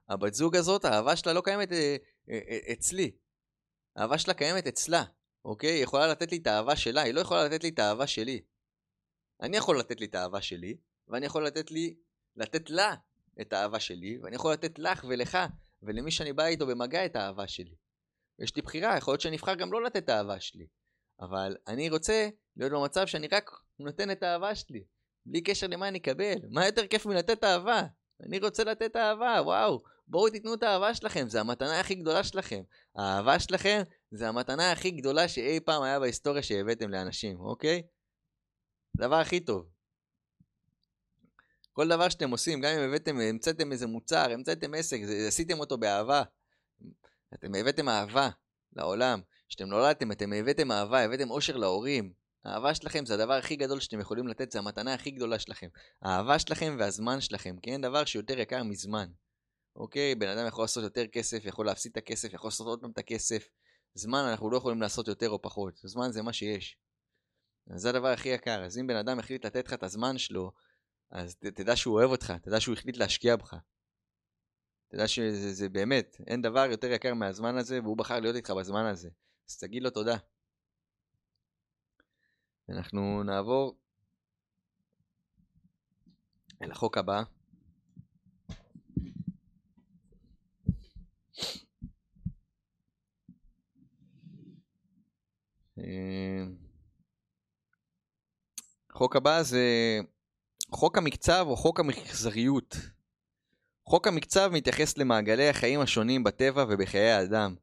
[0.09, 1.95] הבת זוג הזאת, האהבה שלה לא קיימת אה,
[2.29, 3.11] אה, אה, אצלי.
[3.95, 5.03] האהבה שלה קיימת אצלה,
[5.45, 5.69] אוקיי?
[5.69, 8.41] היא יכולה לתת לי את האהבה שלה, היא לא יכולה לתת לי את האהבה שלי.
[9.41, 11.95] אני יכול לתת לי את האהבה שלי, ואני יכול לתת לי,
[12.35, 12.95] לתת לה
[13.41, 15.37] את האהבה שלי, ואני יכול לתת לך ולך
[15.83, 17.75] ולמי שאני בא איתו במגע את האהבה שלי.
[18.39, 20.67] יש לי בחירה, יכול להיות שאני אבחר גם לא לתת את האהבה שלי.
[21.19, 24.83] אבל אני רוצה להיות במצב שאני רק נותן את האהבה שלי,
[25.25, 26.35] בלי קשר למה אני אקבל.
[26.49, 27.83] מה יותר כיף מלתת אהבה?
[28.25, 29.83] אני רוצה לתת אהבה, וואו.
[30.07, 32.61] בואו תיתנו את האהבה שלכם, זה המתנה הכי גדולה שלכם.
[32.95, 37.83] האהבה שלכם זה המתנה הכי גדולה שאי פעם היה בהיסטוריה שהבאתם לאנשים, אוקיי?
[38.97, 39.76] דבר הכי טוב.
[41.77, 46.23] כל דבר שאתם עושים, גם אם הבאתם, המצאתם איזה מוצר, המצאתם עסק, עשיתם אותו באהבה.
[47.33, 48.29] אתם הבאתם אהבה
[48.73, 49.21] לעולם.
[49.49, 52.13] כשאתם נולדתם, אתם הבאתם אהבה, הבאתם אושר להורים.
[52.45, 55.67] האהבה שלכם זה הדבר הכי גדול שאתם יכולים לתת, זה המתנה הכי גדולה שלכם.
[56.01, 59.09] האהבה שלכם והזמן שלכם, כי אין דבר שיותר יקר מזמן.
[59.75, 62.91] אוקיי, בן אדם יכול לעשות יותר כסף, יכול להפסיד את הכסף, יכול לעשות עוד פעם
[62.91, 63.47] את הכסף.
[63.93, 66.77] זמן אנחנו לא יכולים לעשות יותר או פחות, זמן זה מה שיש.
[67.75, 70.51] זה הדבר הכי יקר, אז אם בן אדם החליט לתת לך את הזמן שלו,
[71.11, 73.55] אז ת, תדע שהוא אוהב אותך, תדע שהוא החליט להשקיע בך.
[74.87, 78.85] תדע שזה זה באמת, אין דבר יותר יקר מהזמן הזה, והוא בחר להיות איתך בזמן
[78.85, 79.09] הזה.
[79.49, 80.17] אז תגיד לו תודה.
[82.69, 83.77] אנחנו נעבור
[86.61, 87.23] אל החוק הבא.
[95.77, 96.43] אה,
[98.89, 99.63] החוק הבא זה
[100.71, 102.75] חוק המקצב או חוק המחזריות.
[103.85, 107.55] חוק המקצב מתייחס למעגלי החיים השונים בטבע ובחיי האדם,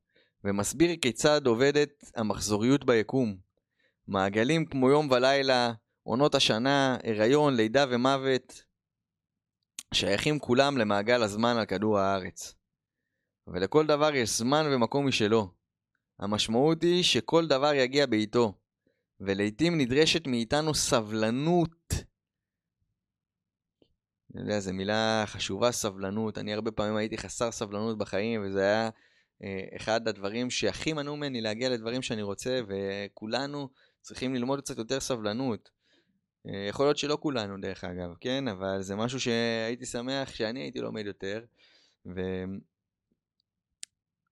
[0.44, 3.36] ומסביר כיצד עובדת המחזוריות ביקום.
[4.06, 8.64] מעגלים כמו יום ולילה, עונות השנה, הריון, לידה ומוות,
[9.94, 12.54] שייכים כולם למעגל הזמן על כדור הארץ.
[13.46, 15.50] ולכל דבר יש זמן ומקום משלו.
[16.18, 18.52] המשמעות היא שכל דבר יגיע בעיתו,
[19.20, 21.94] ולעיתים נדרשת מאיתנו סבלנות.
[24.34, 26.38] אני יודע, זו מילה חשובה, סבלנות.
[26.38, 28.90] אני הרבה פעמים הייתי חסר סבלנות בחיים, וזה היה
[29.42, 33.68] אה, אחד הדברים שהכי מנעו ממני להגיע לדברים שאני רוצה, וכולנו
[34.00, 35.70] צריכים ללמוד קצת יותר סבלנות.
[36.46, 38.48] אה, יכול להיות שלא כולנו דרך אגב, כן?
[38.48, 41.44] אבל זה משהו שהייתי שמח שאני הייתי לומד יותר.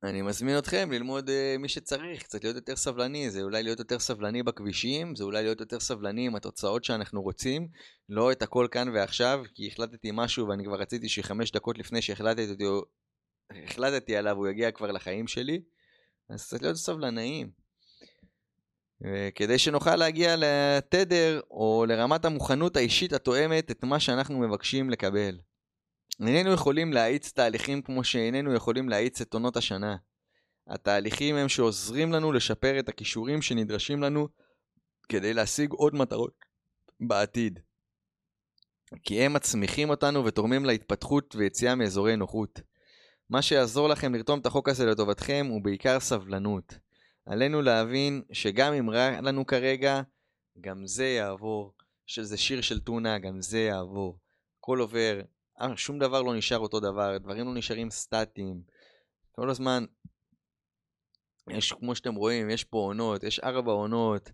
[0.02, 3.98] ואני מזמין אתכם ללמוד uh, מי שצריך, קצת להיות יותר סבלני, זה אולי להיות יותר
[3.98, 7.68] סבלני בכבישים, זה אולי להיות יותר סבלני עם התוצאות שאנחנו רוצים,
[8.08, 12.54] לא את הכל כאן ועכשיו, כי החלטתי משהו ואני כבר רציתי שחמש דקות לפני שהחלטתי
[13.50, 15.62] החלטתי עליו הוא יגיע כבר לחיים שלי,
[16.30, 17.50] אז קצת להיות סבלניים.
[19.34, 25.38] כדי שנוכל להגיע לתדר או לרמת המוכנות האישית התואמת את מה שאנחנו מבקשים לקבל.
[26.20, 29.96] איננו יכולים להאיץ תהליכים כמו שאיננו יכולים להאיץ את עונות השנה.
[30.66, 34.28] התהליכים הם שעוזרים לנו לשפר את הכישורים שנדרשים לנו
[35.08, 36.44] כדי להשיג עוד מטרות
[37.00, 37.58] בעתיד.
[39.02, 42.60] כי הם מצמיחים אותנו ותורמים להתפתחות ויציאה מאזורי נוחות.
[43.30, 46.78] מה שיעזור לכם לרתום את החוק הזה לטובתכם הוא בעיקר סבלנות.
[47.26, 50.02] עלינו להבין שגם אם רע לנו כרגע,
[50.60, 51.72] גם זה יעבור.
[52.06, 54.18] שזה שיר של טונה, גם זה יעבור.
[54.58, 55.20] הכל עובר,
[55.76, 58.62] שום דבר לא נשאר אותו דבר, דברים לא נשארים סטטיים.
[59.32, 59.84] כל הזמן,
[61.50, 64.30] יש, כמו שאתם רואים, יש פה עונות, יש ארבע עונות,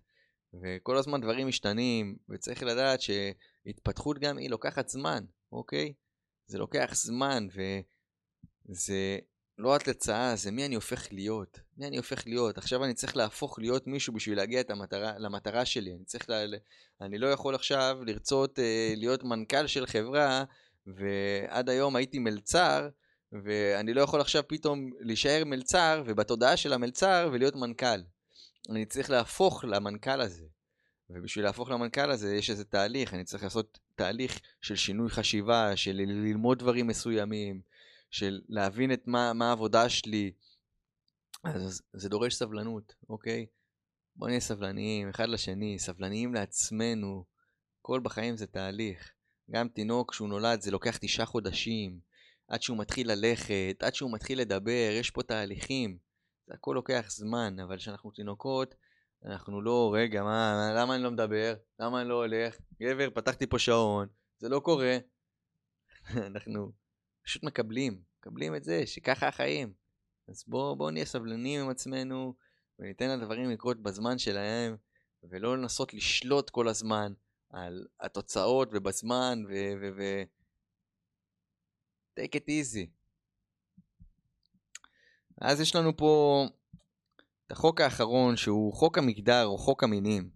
[0.53, 5.93] וכל הזמן דברים משתנים, וצריך לדעת שהתפתחות גם היא לוקחת זמן, אוקיי?
[6.47, 7.47] זה לוקח זמן,
[8.69, 9.19] וזה
[9.57, 11.59] לא לצעה, זה מי אני הופך להיות.
[11.77, 12.57] מי אני הופך להיות.
[12.57, 15.93] עכשיו אני צריך להפוך להיות מישהו בשביל להגיע את המטרה, למטרה שלי.
[15.93, 16.55] אני צריך ל...
[17.01, 20.43] אני לא יכול עכשיו לרצות אה, להיות מנכ"ל של חברה,
[20.95, 22.89] ועד היום הייתי מלצר,
[23.31, 28.01] ואני לא יכול עכשיו פתאום להישאר מלצר, ובתודעה של המלצר, ולהיות מנכ"ל.
[28.69, 30.45] אני צריך להפוך למנכ"ל הזה.
[31.09, 35.95] ובשביל להפוך למנכ"ל הזה יש איזה תהליך, אני צריך לעשות תהליך של שינוי חשיבה, של
[35.95, 37.61] ללמוד דברים מסוימים,
[38.11, 40.31] של להבין את מה, מה העבודה שלי.
[41.43, 43.45] אז זה דורש סבלנות, אוקיי?
[44.15, 47.23] בוא נהיה סבלניים אחד לשני, סבלניים לעצמנו.
[47.81, 49.11] כל בחיים זה תהליך.
[49.51, 51.99] גם תינוק כשהוא נולד זה לוקח תשעה חודשים,
[52.47, 55.97] עד שהוא מתחיל ללכת, עד שהוא מתחיל לדבר, יש פה תהליכים.
[56.47, 58.75] זה הכל לוקח זמן, אבל כשאנחנו תינוקות,
[59.25, 61.55] אנחנו לא, רגע, מה, למה אני לא מדבר?
[61.79, 62.57] למה אני לא הולך?
[62.81, 64.97] גבר, פתחתי פה שעון, זה לא קורה.
[66.27, 66.71] אנחנו
[67.25, 69.73] פשוט מקבלים, מקבלים את זה, שככה החיים.
[70.29, 72.35] אז בואו בוא נהיה סבלניים עם עצמנו,
[72.79, 74.75] וניתן לדברים לקרות בזמן שלהם,
[75.23, 77.13] ולא לנסות לשלוט כל הזמן
[77.49, 79.53] על התוצאות ובזמן, ו...
[79.81, 80.23] ו, ו
[82.19, 82.87] take it easy.
[85.41, 86.45] אז יש לנו פה
[87.45, 90.29] את החוק האחרון שהוא חוק המגדר או חוק המינים.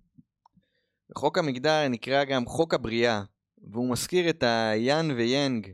[1.18, 3.24] חוק המגדר נקרא גם חוק הבריאה,
[3.72, 5.74] והוא מזכיר את היאן ויאנג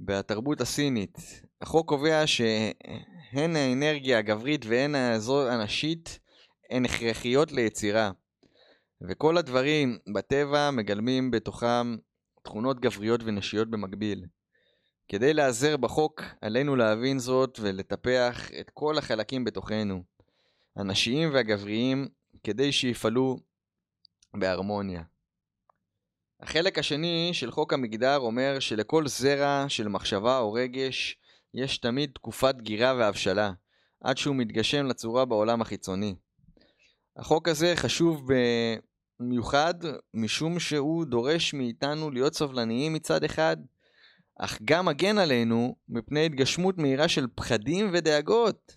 [0.00, 1.18] בתרבות הסינית.
[1.60, 6.18] החוק קובע שהן האנרגיה הגברית והן הזו הנשית
[6.70, 8.10] הן הכרחיות ליצירה.
[9.08, 11.96] וכל הדברים בטבע מגלמים בתוכם
[12.42, 14.26] תכונות גבריות ונשיות במקביל.
[15.08, 20.02] כדי להיעזר בחוק, עלינו להבין זאת ולטפח את כל החלקים בתוכנו,
[20.76, 22.08] הנשיים והגבריים,
[22.44, 23.36] כדי שיפעלו
[24.36, 25.02] בהרמוניה.
[26.40, 31.16] החלק השני של חוק המגדר אומר שלכל זרע של מחשבה או רגש
[31.54, 33.52] יש תמיד תקופת גירה והבשלה,
[34.00, 36.14] עד שהוא מתגשם לצורה בעולם החיצוני.
[37.16, 38.30] החוק הזה חשוב
[39.22, 39.74] במיוחד
[40.14, 43.56] משום שהוא דורש מאיתנו להיות סבלניים מצד אחד,
[44.38, 48.76] אך גם מגן עלינו מפני התגשמות מהירה של פחדים ודאגות.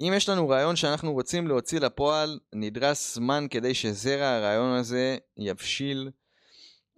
[0.00, 6.10] אם יש לנו רעיון שאנחנו רוצים להוציא לפועל, נדרש זמן כדי שזרע הרעיון הזה יבשיל.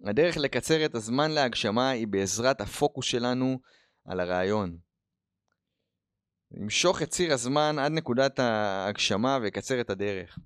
[0.05, 3.59] הדרך לקצר את הזמן להגשמה היא בעזרת הפוקוס שלנו
[4.05, 4.77] על הרעיון.
[6.51, 10.37] למשוך את ציר הזמן עד נקודת ההגשמה ויקצר את הדרך.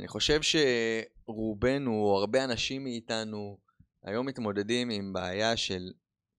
[0.00, 3.58] אני חושב שרובנו, או הרבה אנשים מאיתנו,
[4.04, 5.92] היום מתמודדים עם בעיה של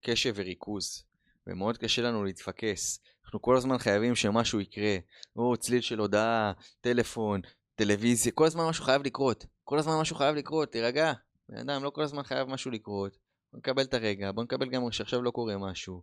[0.05, 1.03] קשב וריכוז,
[1.47, 2.99] ומאוד קשה לנו להתפקס.
[3.26, 4.97] אנחנו כל הזמן חייבים שמשהו יקרה.
[5.36, 7.41] או צליל של הודעה, טלפון,
[7.76, 9.45] טלוויזיה, כל הזמן משהו חייב לקרות.
[9.64, 11.14] כל הזמן משהו חייב לקרות, תירגע.
[11.49, 13.18] בן אדם, לא כל הזמן חייב משהו לקרות.
[13.51, 16.01] בוא נקבל את הרגע, בוא נקבל גם שעכשיו לא קורה משהו.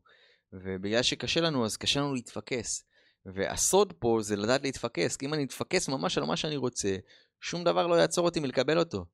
[0.53, 2.85] ובגלל שקשה לנו, אז קשה לנו להתפקס.
[3.27, 6.97] והסוד פה זה לדעת להתפקס, כי אם אני אתפקס ממש על מה שאני רוצה,
[7.41, 9.05] שום דבר לא יעצור אותי מלקבל אותו.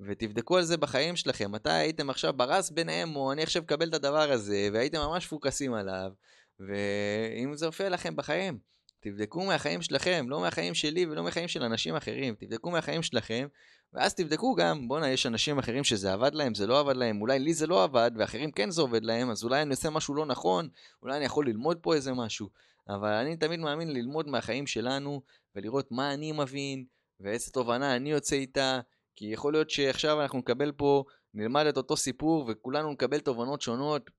[0.00, 3.94] ותבדקו על זה בחיים שלכם, מתי הייתם עכשיו ברס ביניהם, או אני עכשיו אקבל את
[3.94, 6.12] הדבר הזה, והייתם ממש פוקסים עליו,
[6.60, 8.58] ואם זה הופיע לכם בחיים,
[9.00, 13.46] תבדקו מהחיים שלכם, לא מהחיים שלי ולא מהחיים של אנשים אחרים, תבדקו מהחיים שלכם,
[13.92, 17.38] ואז תבדקו גם, בואנה, יש אנשים אחרים שזה עבד להם, זה לא עבד להם, אולי
[17.38, 20.26] לי זה לא עבד, ואחרים כן זה עובד להם, אז אולי אני עושה משהו לא
[20.26, 20.68] נכון,
[21.02, 22.48] אולי אני יכול ללמוד פה איזה משהו.
[22.88, 25.22] אבל אני תמיד מאמין ללמוד מהחיים שלנו,
[25.56, 26.84] ולראות מה אני מבין,
[27.22, 28.80] ואיזה תובנה אני יוצא איתה,
[29.16, 31.04] כי יכול להיות שעכשיו אנחנו נקבל פה,
[31.34, 34.10] נלמד את אותו סיפור, וכולנו נקבל תובנות שונות,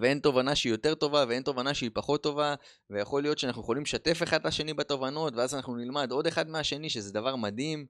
[0.00, 2.54] ואין תובנה שהיא יותר טובה ואין תובנה שהיא פחות טובה
[2.90, 6.90] ויכול להיות שאנחנו יכולים לשתף אחד את השני בתובנות ואז אנחנו נלמד עוד אחד מהשני
[6.90, 7.86] שזה דבר מדהים.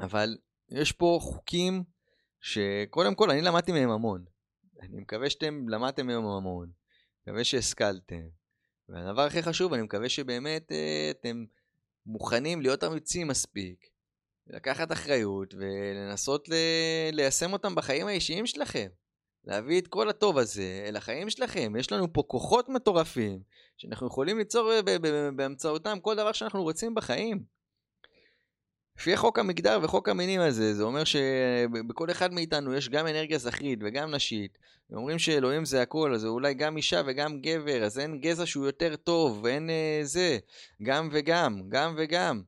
[0.00, 0.36] אבל
[0.68, 1.84] יש פה חוקים
[2.40, 4.24] שקודם כל אני למדתי מהם המון.
[4.80, 6.70] אני מקווה שאתם למדתם מהם המון.
[7.22, 8.28] מקווה שהשכלתם.
[8.88, 11.44] והדבר הכי חשוב אני מקווה שבאמת אה, אתם
[12.06, 13.86] מוכנים להיות אמיצים מספיק
[14.46, 16.54] לקחת אחריות ולנסות ל-
[17.12, 18.88] ליישם אותם בחיים האישיים שלכם
[19.44, 21.72] להביא את כל הטוב הזה אל החיים שלכם.
[21.78, 23.42] יש לנו פה כוחות מטורפים,
[23.76, 24.70] שאנחנו יכולים ליצור
[25.36, 27.44] באמצעותם כל דבר שאנחנו רוצים בחיים.
[29.02, 33.78] לפי חוק המגדר וחוק המינים הזה, זה אומר שבכל אחד מאיתנו יש גם אנרגיה זכרית
[33.82, 34.58] וגם נשית.
[34.92, 38.96] אומרים שאלוהים זה הכל, אז אולי גם אישה וגם גבר, אז אין גזע שהוא יותר
[38.96, 40.38] טוב, ואין אה, זה,
[40.82, 42.42] גם וגם, גם וגם.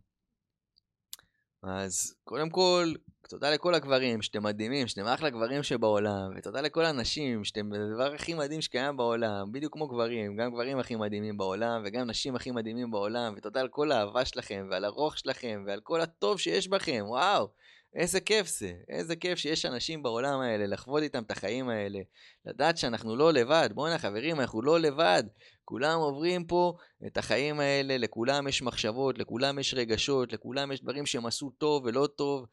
[1.62, 2.92] אז קודם כל,
[3.34, 8.34] תודה לכל הגברים שאתם מדהימים, שאתם אחלה גברים שבעולם, ותודה לכל הנשים שאתם הדבר הכי
[8.34, 12.90] מדהים שקיים בעולם, בדיוק כמו גברים, גם גברים הכי מדהימים בעולם, וגם נשים הכי מדהימים
[12.90, 17.48] בעולם, ותודה על כל האהבה שלכם, ועל הרוח שלכם, ועל כל הטוב שיש בכם, וואו,
[17.94, 22.00] איזה כיף זה, איזה כיף שיש אנשים בעולם האלה, לחוות איתם את החיים האלה,
[22.46, 25.24] לדעת שאנחנו לא לבד, בואנה חברים, אנחנו לא לבד,
[25.64, 26.74] כולם עוברים פה
[27.06, 31.84] את החיים האלה, לכולם יש מחשבות, לכולם יש רגשות, לכולם יש דברים שהם עשו טוב
[31.84, 32.46] ולא טוב.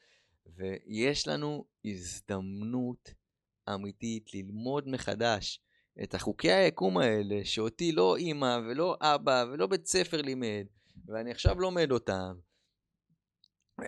[0.55, 3.09] ויש לנו הזדמנות
[3.73, 5.61] אמיתית ללמוד מחדש
[6.03, 10.65] את החוקי היקום האלה, שאותי לא אימא ולא אבא ולא בית ספר לימד,
[11.05, 12.33] ואני עכשיו לומד אותם.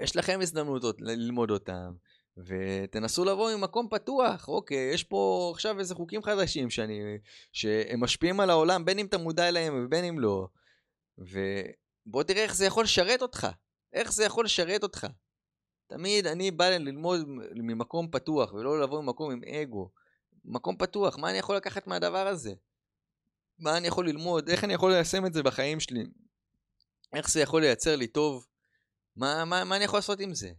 [0.02, 1.94] יש לכם הזדמנות ללמוד אותם,
[2.38, 4.48] ותנסו לבוא ממקום פתוח.
[4.48, 7.00] אוקיי, יש פה עכשיו איזה חוקים חדשים שאני,
[7.52, 10.48] שהם משפיעים על העולם, בין אם אתה מודע אליהם ובין אם לא.
[11.18, 13.48] ובוא תראה איך זה יכול לשרת אותך.
[13.94, 15.08] איך זה יכול לשרת אותך.
[15.94, 17.22] תמיד אני בא ללמוד
[17.56, 19.90] ממקום פתוח, ולא לבוא ממקום עם אגו.
[20.46, 22.54] מקום פתוח, מה אני יכול לקחת מהדבר הזה?
[23.60, 24.50] מה אני יכול ללמוד?
[24.50, 26.04] איך אני יכול ליישם את זה בחיים שלי?
[27.14, 28.48] איך זה יכול לייצר לי טוב?
[29.16, 30.52] מה, מה, מה אני יכול לעשות עם זה?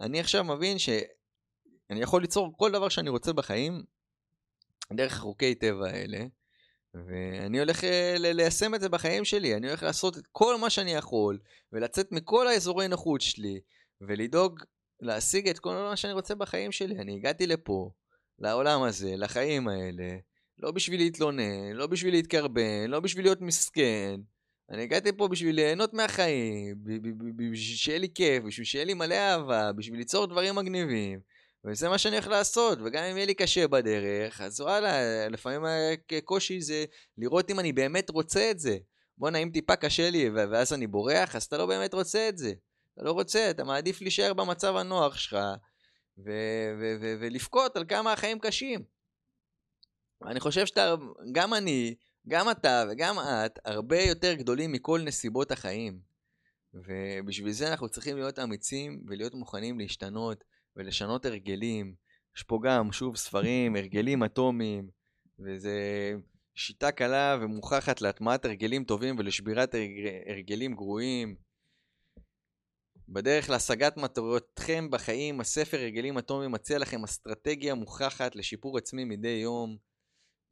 [0.00, 3.82] אני עכשיו מבין שאני יכול ליצור כל דבר שאני רוצה בחיים
[4.92, 6.26] דרך חוקי טבע האלה,
[6.94, 10.92] ואני הולך אה, ליישם את זה בחיים שלי, אני הולך לעשות את כל מה שאני
[10.92, 11.38] יכול,
[11.72, 13.60] ולצאת מכל האזורי נוחות שלי,
[14.00, 14.60] ולדאוג
[15.00, 16.98] להשיג את כל מה שאני רוצה בחיים שלי.
[16.98, 17.90] אני הגעתי לפה,
[18.38, 20.16] לעולם הזה, לחיים האלה,
[20.58, 24.20] לא בשביל להתלונן, לא בשביל להתקרבן, לא בשביל להיות מסכן.
[24.70, 26.76] אני הגעתי פה בשביל ליהנות מהחיים,
[27.36, 31.20] בשביל שיהיה לי כיף, בשביל שיהיה לי מלא אהבה, בשביל ליצור דברים מגניבים.
[31.64, 35.62] וזה מה שאני הולך לעשות, וגם אם יהיה לי קשה בדרך, אז וואלה, לפעמים
[36.18, 36.84] הקושי זה
[37.18, 38.78] לראות אם אני באמת רוצה את זה.
[39.18, 42.52] בואנה, אם טיפה קשה לי ואז אני בורח, אז אתה לא באמת רוצה את זה.
[42.98, 45.38] אתה לא רוצה, אתה מעדיף להישאר במצב הנוח שלך
[47.20, 48.84] ולבכות על כמה החיים קשים.
[50.26, 50.94] אני חושב שאתה,
[51.32, 51.94] גם אני,
[52.28, 56.00] גם אתה וגם את, הרבה יותר גדולים מכל נסיבות החיים.
[56.74, 60.44] ובשביל זה אנחנו צריכים להיות אמיצים ולהיות מוכנים להשתנות
[60.76, 61.94] ולשנות הרגלים.
[62.36, 64.90] יש פה גם, שוב, ספרים, הרגלים אטומיים,
[65.38, 65.76] וזה
[66.54, 69.74] שיטה קלה ומוכחת להטמעת הרגלים טובים ולשבירת
[70.26, 71.47] הרגלים גרועים.
[73.10, 79.76] בדרך להשגת מטרותיכם בחיים, הספר רגלים אטומיים מציע לכם אסטרטגיה מוכחת לשיפור עצמי מדי יום.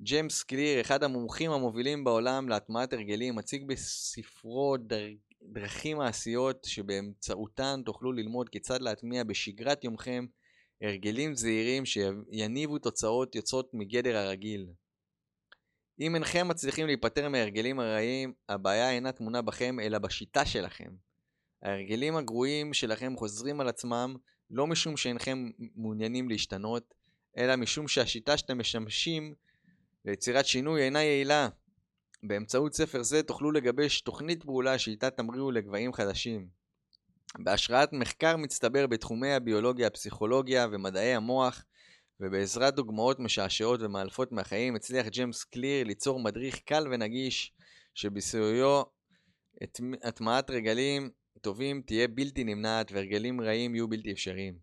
[0.01, 5.07] ג'יימס קליר, אחד המומחים המובילים בעולם להטמעת הרגלים, מציג בספרו דר...
[5.43, 10.27] דרכים מעשיות שבאמצעותן תוכלו ללמוד כיצד להטמיע בשגרת יומכם
[10.83, 14.67] הרגלים זהירים שיניבו תוצאות יוצאות מגדר הרגיל.
[16.01, 20.91] אם אינכם מצליחים להיפטר מהרגלים הרעים, הבעיה אינה טמונה בכם אלא בשיטה שלכם.
[21.63, 24.17] ההרגלים הגרועים שלכם חוזרים על עצמם
[24.51, 26.95] לא משום שאינכם מעוניינים להשתנות,
[27.39, 29.35] אלא משום שהשיטה שאתם משמשים
[30.05, 31.49] ליצירת שינוי אינה יעילה.
[32.23, 36.49] באמצעות ספר זה תוכלו לגבש תוכנית פעולה שאיתה תמריאו לגבהים חדשים.
[37.39, 41.65] בהשראת מחקר מצטבר בתחומי הביולוגיה, הפסיכולוגיה ומדעי המוח,
[42.21, 47.53] ובעזרת דוגמאות משעשעות ומאלפות מהחיים, הצליח ג'יימס קליר ליצור מדריך קל ונגיש,
[47.95, 48.85] שבסיועו
[50.03, 51.11] הטמעת רגלים
[51.47, 54.59] טובים תהיה בלתי נמנעת והרגלים רעים יהיו בלתי אפשריים.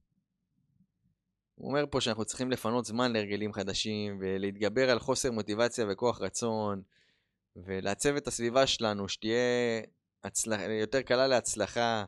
[1.56, 6.82] הוא אומר פה שאנחנו צריכים לפנות זמן להרגלים חדשים ולהתגבר על חוסר מוטיבציה וכוח רצון
[7.56, 9.82] ולעצב את הסביבה שלנו שתהיה
[10.24, 10.60] הצלח...
[10.82, 12.06] יותר קלה להצלחה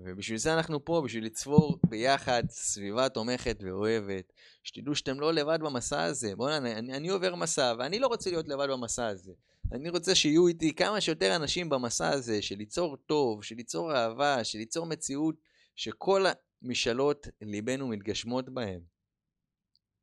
[0.00, 4.32] ובשביל זה אנחנו פה, בשביל לצבור ביחד סביבה תומכת ואוהבת.
[4.62, 6.36] שתדעו שאתם לא לבד במסע הזה.
[6.36, 9.32] בוא'נה, אני, אני עובר מסע, ואני לא רוצה להיות לבד במסע הזה.
[9.72, 14.44] אני רוצה שיהיו איתי כמה שיותר אנשים במסע הזה, של ליצור טוב, של ליצור אהבה,
[14.44, 15.34] של ליצור מציאות,
[15.76, 16.24] שכל
[16.62, 18.80] המשאלות ליבנו מתגשמות בהם.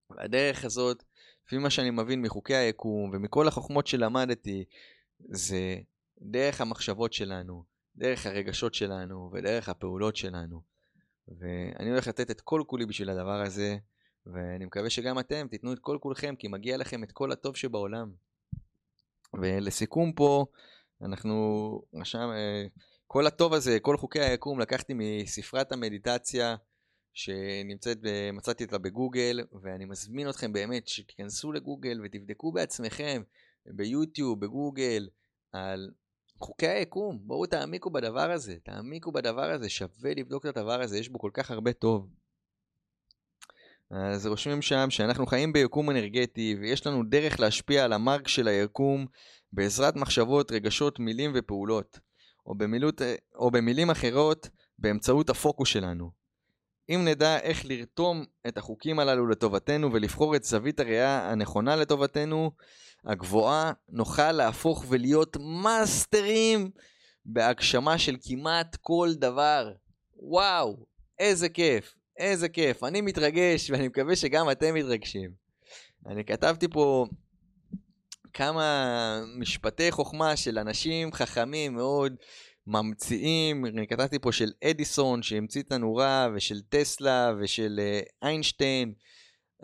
[0.09, 1.03] והדרך הזאת,
[1.45, 4.65] לפי מה שאני מבין מחוקי היקום ומכל החוכמות שלמדתי,
[5.19, 5.77] זה
[6.21, 7.63] דרך המחשבות שלנו,
[7.95, 10.61] דרך הרגשות שלנו ודרך הפעולות שלנו.
[11.27, 13.77] ואני הולך לתת את כל כולי בשביל הדבר הזה,
[14.25, 18.11] ואני מקווה שגם אתם תיתנו את כל כולכם, כי מגיע לכם את כל הטוב שבעולם.
[19.33, 20.45] ולסיכום פה,
[21.01, 22.65] אנחנו רשם, אה,
[23.07, 26.55] כל הטוב הזה, כל חוקי היקום, לקחתי מספרת המדיטציה
[27.13, 27.97] שנמצאת,
[28.33, 33.21] מצאתי אותה בגוגל, ואני מזמין אתכם באמת שתיכנסו לגוגל ותבדקו בעצמכם,
[33.65, 35.09] ביוטיוב, בגוגל,
[35.51, 35.91] על
[36.39, 41.09] חוקי היקום, בואו תעמיקו בדבר הזה, תעמיקו בדבר הזה, שווה לבדוק את הדבר הזה, יש
[41.09, 42.09] בו כל כך הרבה טוב.
[43.91, 49.05] אז רושמים שם שאנחנו חיים ביקום אנרגטי ויש לנו דרך להשפיע על המרק של היקום
[49.53, 51.99] בעזרת מחשבות, רגשות, מילים ופעולות,
[52.45, 53.01] או, במילות,
[53.35, 56.11] או במילים אחרות, באמצעות הפוקוס שלנו.
[56.89, 62.51] אם נדע איך לרתום את החוקים הללו לטובתנו ולבחור את זווית הראייה הנכונה לטובתנו,
[63.05, 66.71] הגבוהה, נוכל להפוך ולהיות מאסטרים
[67.25, 69.71] בהגשמה של כמעט כל דבר.
[70.15, 70.85] וואו,
[71.19, 72.83] איזה כיף, איזה כיף.
[72.83, 75.31] אני מתרגש ואני מקווה שגם אתם מתרגשים.
[76.07, 77.05] אני כתבתי פה
[78.33, 82.15] כמה משפטי חוכמה של אנשים חכמים מאוד,
[82.67, 88.93] ממציאים, אני כתבתי פה של אדיסון שהמציא את הנורה, ושל טסלה, ושל אה, איינשטיין.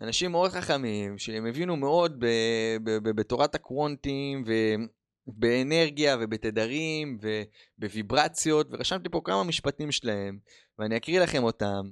[0.02, 2.24] אנשים מאוד חכמים, שהם הבינו מאוד
[2.84, 4.44] בתורת הקוונטים,
[5.28, 7.18] ובאנרגיה, ובתדרים,
[7.80, 10.38] ובוויברציות, ורשמתי פה כמה משפטים שלהם,
[10.80, 11.90] ואני אקריא לכם אותם.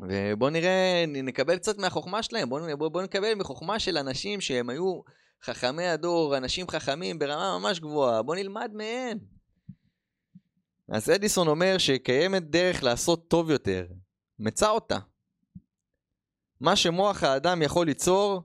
[0.00, 5.00] ובואו נראה, נקבל קצת מהחוכמה שלהם, בואו בוא, בוא נקבל מחוכמה של אנשים שהם היו
[5.42, 9.18] חכמי הדור, אנשים חכמים ברמה ממש גבוהה, בואו נלמד מהם.
[10.88, 13.86] אז אדיסון אומר שקיימת דרך לעשות טוב יותר,
[14.38, 14.98] מצא אותה.
[16.60, 18.42] מה שמוח האדם יכול ליצור,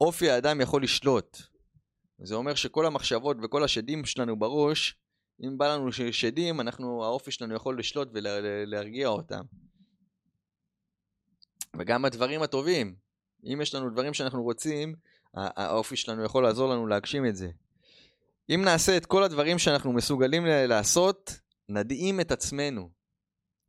[0.00, 1.38] אופי האדם יכול לשלוט.
[2.18, 4.96] זה אומר שכל המחשבות וכל השדים שלנו בראש,
[5.42, 9.42] אם בא לנו שדים, אנחנו, האופי שלנו יכול לשלוט ולהרגיע אותם.
[11.76, 12.94] וגם הדברים הטובים,
[13.44, 14.94] אם יש לנו דברים שאנחנו רוצים,
[15.34, 17.50] האופי שלנו יכול לעזור לנו להגשים את זה.
[18.54, 22.90] אם נעשה את כל הדברים שאנחנו מסוגלים לעשות, נדהים את עצמנו.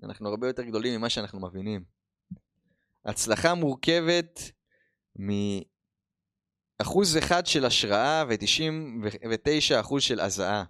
[0.04, 1.84] אנחנו הרבה יותר גדולים ממה שאנחנו מבינים.
[3.06, 4.39] הצלחה מורכבת
[5.16, 10.64] מאחוז אחד של השראה ו-99 אחוז של הזעה.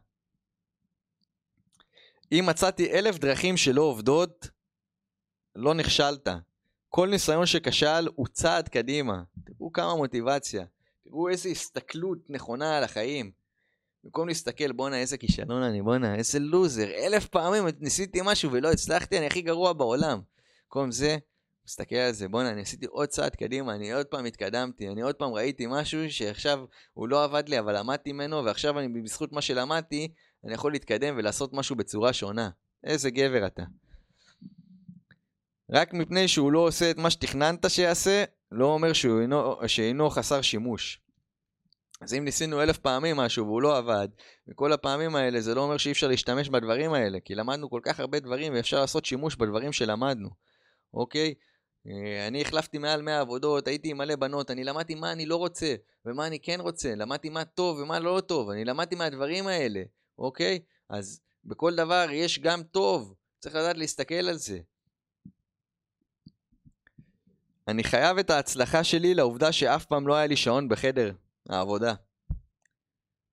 [2.32, 4.48] אם מצאתי אלף דרכים שלא עובדות,
[5.56, 6.28] לא נכשלת.
[6.94, 9.24] כל ניסיון שכשל הוא צעד קדימה.
[9.46, 10.66] תראו כמה מוטיבציה.
[11.04, 13.32] תראו איזה הסתכלות נכונה על החיים.
[14.04, 16.90] במקום להסתכל, בואנה איזה כישלון אני, בואנה איזה לוזר.
[16.90, 20.22] אלף פעמים ניסיתי משהו ולא הצלחתי, אני הכי גרוע בעולם.
[20.64, 21.18] במקום זה,
[21.66, 25.16] מסתכל על זה, בואנה, אני עשיתי עוד צעד קדימה, אני עוד פעם התקדמתי, אני עוד
[25.16, 29.42] פעם ראיתי משהו שעכשיו הוא לא עבד לי, אבל למדתי ממנו, ועכשיו אני, בזכות מה
[29.42, 30.14] שלמדתי,
[30.46, 32.50] אני יכול להתקדם ולעשות משהו בצורה שונה.
[32.84, 33.64] איזה גבר אתה.
[35.72, 40.42] רק מפני שהוא לא עושה את מה שתכננת שיעשה, לא אומר שהוא אינו, שאינו חסר
[40.42, 41.02] שימוש.
[42.02, 44.08] אז אם ניסינו אלף פעמים משהו והוא לא עבד,
[44.48, 48.00] וכל הפעמים האלה זה לא אומר שאי אפשר להשתמש בדברים האלה, כי למדנו כל כך
[48.00, 50.30] הרבה דברים ואפשר לעשות שימוש בדברים שלמדנו,
[50.94, 51.34] אוקיי?
[51.88, 55.36] אה, אני החלפתי מעל 100 עבודות, הייתי עם מלא בנות, אני למדתי מה אני לא
[55.36, 59.82] רוצה ומה אני כן רוצה, למדתי מה טוב ומה לא טוב, אני למדתי מהדברים האלה,
[60.18, 60.60] אוקיי?
[60.90, 64.60] אז בכל דבר יש גם טוב, צריך לדעת להסתכל על זה.
[67.68, 71.12] אני חייב את ההצלחה שלי לעובדה שאף פעם לא היה לי שעון בחדר
[71.50, 71.94] העבודה.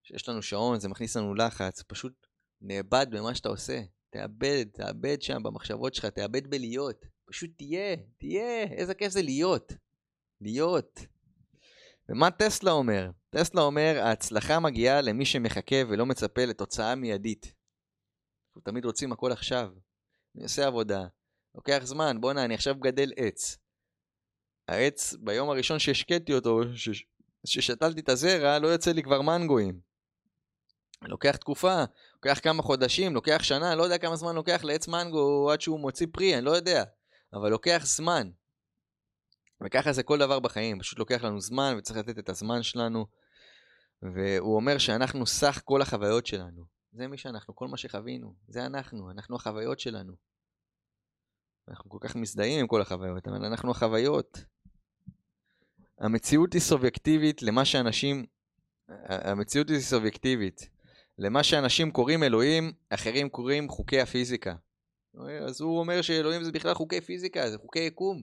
[0.03, 2.27] כשיש לנו שעון זה מכניס לנו לחץ, פשוט
[2.61, 3.81] נאבד במה שאתה עושה.
[4.11, 7.07] תאבד, תאבד שם במחשבות שלך, תאבד בלהיות.
[7.29, 9.73] פשוט תהיה, תהיה, איזה כיף זה להיות.
[10.41, 11.01] להיות.
[12.09, 13.11] ומה טסלה אומר?
[13.31, 17.53] טסלה אומר, ההצלחה מגיעה למי שמחכה ולא מצפה לתוצאה מיידית.
[18.49, 19.71] אנחנו תמיד רוצים הכל עכשיו.
[20.37, 21.07] אני עושה עבודה,
[21.55, 23.59] לוקח זמן, בואנה, אני עכשיו מגדל עץ.
[24.69, 26.61] העץ, ביום הראשון שהשקטתי אותו,
[27.47, 29.81] ששתלתי את הזרע, לא יוצא לי כבר מנגואים.
[31.03, 35.61] לוקח תקופה, לוקח כמה חודשים, לוקח שנה, לא יודע כמה זמן לוקח לעץ מנגו עד
[35.61, 36.85] שהוא מוציא פרי, אני לא יודע.
[37.33, 38.31] אבל לוקח זמן.
[39.65, 43.07] וככה זה כל דבר בחיים, פשוט לוקח לנו זמן וצריך לתת את הזמן שלנו.
[44.03, 46.65] והוא אומר שאנחנו סך כל החוויות שלנו.
[46.93, 50.13] זה מי שאנחנו, כל מה שחווינו, זה אנחנו, אנחנו החוויות שלנו.
[51.69, 54.39] אנחנו כל כך מזדהים עם כל החוויות, אבל אנחנו החוויות.
[56.01, 58.27] המציאות היא סובייקטיבית למה שאנשים...
[59.05, 60.69] המציאות היא סובייקטיבית.
[61.19, 64.55] למה שאנשים קוראים אלוהים, אחרים קוראים חוקי הפיזיקה.
[65.47, 68.23] אז הוא אומר שאלוהים זה בכלל חוקי פיזיקה, זה חוקי יקום.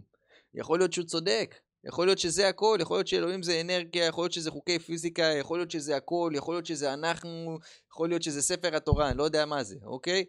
[0.53, 4.33] יכול להיות שהוא צודק, יכול להיות שזה הכל, יכול להיות שאלוהים זה אנרגיה, יכול להיות
[4.33, 7.57] שזה חוקי פיזיקה, יכול להיות שזה הכל, יכול להיות שזה אנחנו,
[7.91, 10.25] יכול להיות שזה ספר התורה, אני לא יודע מה זה, אוקיי?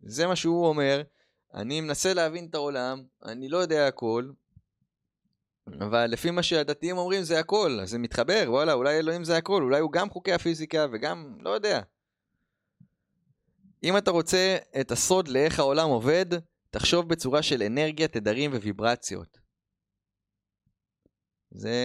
[0.00, 1.02] זה מה שהוא אומר.
[1.54, 4.30] אני מנסה להבין את העולם, אני לא יודע הכל,
[5.68, 9.62] אבל לפי מה שהדתיים אומרים זה הכל, אז זה מתחבר, וואלה, אולי אלוהים זה הכל,
[9.62, 11.80] אולי הוא גם חוקי הפיזיקה וגם, לא יודע.
[13.84, 16.26] אם אתה רוצה את הסוד לאיך העולם עובד,
[16.70, 19.38] תחשוב בצורה של אנרגיה, תדרים וויברציות.
[21.50, 21.76] זה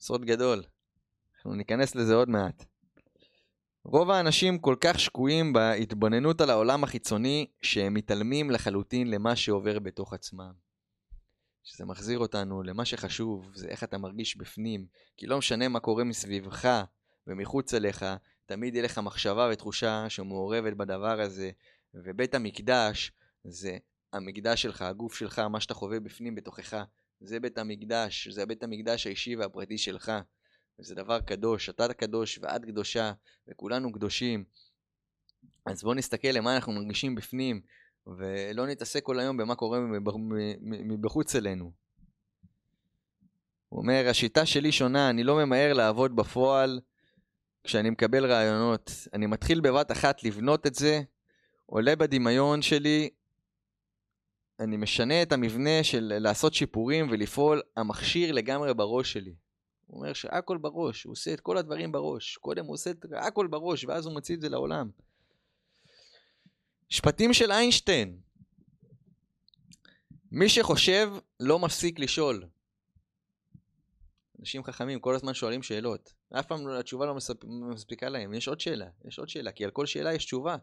[0.00, 0.62] סוד גדול.
[1.36, 2.64] אנחנו ניכנס לזה עוד מעט.
[3.84, 10.12] רוב האנשים כל כך שקועים בהתבוננות על העולם החיצוני, שהם מתעלמים לחלוטין למה שעובר בתוך
[10.12, 10.67] עצמם.
[11.68, 14.86] שזה מחזיר אותנו למה שחשוב, זה איך אתה מרגיש בפנים.
[15.16, 16.84] כי לא משנה מה קורה מסביבך
[17.26, 18.06] ומחוץ אליך,
[18.46, 21.50] תמיד יהיה לך מחשבה ותחושה שמעורבת בדבר הזה.
[21.94, 23.12] ובית המקדש
[23.44, 23.76] זה
[24.12, 26.84] המקדש שלך, הגוף שלך, מה שאתה חווה בפנים בתוכך.
[27.20, 30.12] זה בית המקדש, זה בית המקדש האישי והפרטי שלך.
[30.78, 33.12] וזה דבר קדוש, אתה קדוש ואת קדושה,
[33.48, 34.44] וכולנו קדושים.
[35.66, 37.60] אז בואו נסתכל למה אנחנו מרגישים בפנים,
[38.16, 39.78] ולא נתעסק כל היום במה קורה
[40.60, 41.72] מבחוץ אלינו.
[43.68, 46.80] הוא אומר, השיטה שלי שונה, אני לא ממהר לעבוד בפועל
[47.64, 48.90] כשאני מקבל רעיונות.
[49.12, 51.00] אני מתחיל בבת אחת לבנות את זה,
[51.66, 53.10] עולה בדמיון שלי,
[54.60, 59.34] אני משנה את המבנה של לעשות שיפורים ולפעול, המכשיר לגמרי בראש שלי.
[59.86, 62.36] הוא אומר שהכל בראש, הוא עושה את כל הדברים בראש.
[62.36, 64.90] קודם הוא עושה את הכל בראש, ואז הוא מוציא את זה לעולם.
[66.90, 68.18] משפטים של איינשטיין.
[70.32, 72.44] מי שחושב לא מפסיק לשאול.
[74.40, 76.12] אנשים חכמים כל הזמן שואלים שאלות.
[76.38, 77.14] אף פעם התשובה לא
[77.44, 78.34] מספיקה להם.
[78.34, 80.56] יש עוד שאלה, יש עוד שאלה, כי על כל שאלה יש תשובה.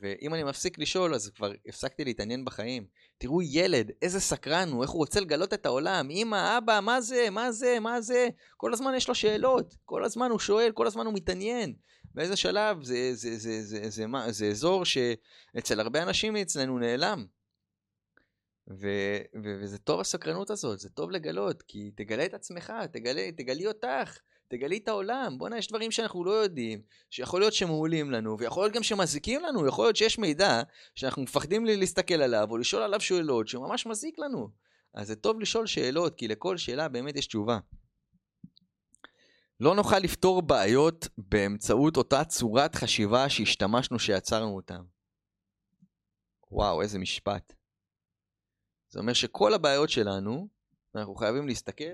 [0.00, 2.86] ואם אני מפסיק לשאול, אז כבר הפסקתי להתעניין בחיים.
[3.18, 6.10] תראו ילד, איזה סקרן הוא, איך הוא רוצה לגלות את העולם.
[6.10, 8.28] אמא, אבא, מה זה, מה זה, מה זה?
[8.56, 11.74] כל הזמן יש לו שאלות, כל הזמן הוא שואל, כל הזמן הוא מתעניין.
[12.14, 17.26] באיזה שלב זה, זה, זה, זה, זה, זה, זה אזור שאצל הרבה אנשים אצלנו נעלם.
[18.70, 18.88] ו,
[19.34, 24.18] ו, וזה טוב הסקרנות הזאת, זה טוב לגלות, כי תגלה את עצמך, תגלה, תגלי אותך.
[24.48, 28.74] תגלי את העולם, בואנה, יש דברים שאנחנו לא יודעים, שיכול להיות שמעולים לנו, ויכול להיות
[28.74, 30.62] גם שמזיקים לנו, יכול להיות שיש מידע
[30.94, 34.48] שאנחנו מפחדים להסתכל עליו, או לשאול עליו שאלות שממש מזיק לנו.
[34.94, 37.58] אז זה טוב לשאול שאלות, כי לכל שאלה באמת יש תשובה.
[39.62, 44.84] לא נוכל לפתור בעיות באמצעות אותה צורת חשיבה שהשתמשנו שיצרנו אותם.
[46.50, 47.52] וואו, איזה משפט.
[48.90, 50.48] זה אומר שכל הבעיות שלנו,
[50.94, 51.92] אנחנו חייבים להסתכל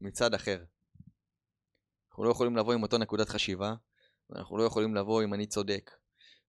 [0.00, 0.64] מצד אחר.
[2.08, 3.74] אנחנו לא יכולים לבוא עם אותו נקודת חשיבה,
[4.30, 5.90] ואנחנו לא יכולים לבוא עם אני צודק.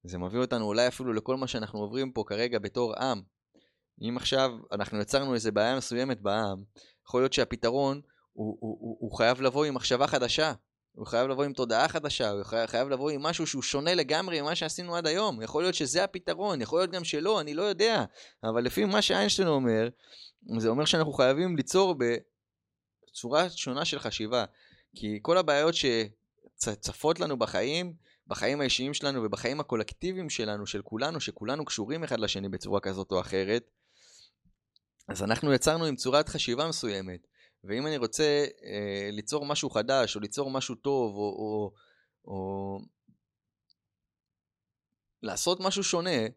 [0.04, 3.22] זה מביא אותנו אולי אפילו לכל מה שאנחנו עוברים פה כרגע בתור עם.
[4.02, 6.64] אם עכשיו אנחנו יצרנו איזה בעיה מסוימת בעם,
[7.08, 8.02] יכול להיות שהפתרון
[8.34, 10.54] הוא, הוא, הוא, הוא חייב לבוא עם מחשבה חדשה,
[10.96, 14.42] הוא חייב לבוא עם תודעה חדשה, הוא חייב, חייב לבוא עם משהו שהוא שונה לגמרי
[14.42, 15.42] ממה שעשינו עד היום.
[15.42, 18.06] יכול להיות שזה הפתרון, יכול להיות גם שלא, אני לא יודע.
[18.44, 19.90] אבל לפי מה שאיינשטיין אומר,
[20.58, 21.96] זה אומר שאנחנו חייבים ליצור
[23.14, 24.46] צורה שונה של חשיבה.
[24.96, 27.94] כי כל הבעיות שצפות לנו בחיים,
[28.28, 33.20] בחיים האישיים שלנו ובחיים הקולקטיביים שלנו, של כולנו, שכולנו קשורים אחד לשני בצורה כזאת או
[33.20, 33.70] אחרת,
[35.08, 37.28] אז אנחנו יצרנו עם צורת חשיבה מסוימת.
[37.64, 41.72] ואם אני רוצה אה, ליצור משהו חדש, או ליצור משהו טוב, או, או,
[42.26, 42.80] או
[45.22, 46.28] לעשות משהו שונה,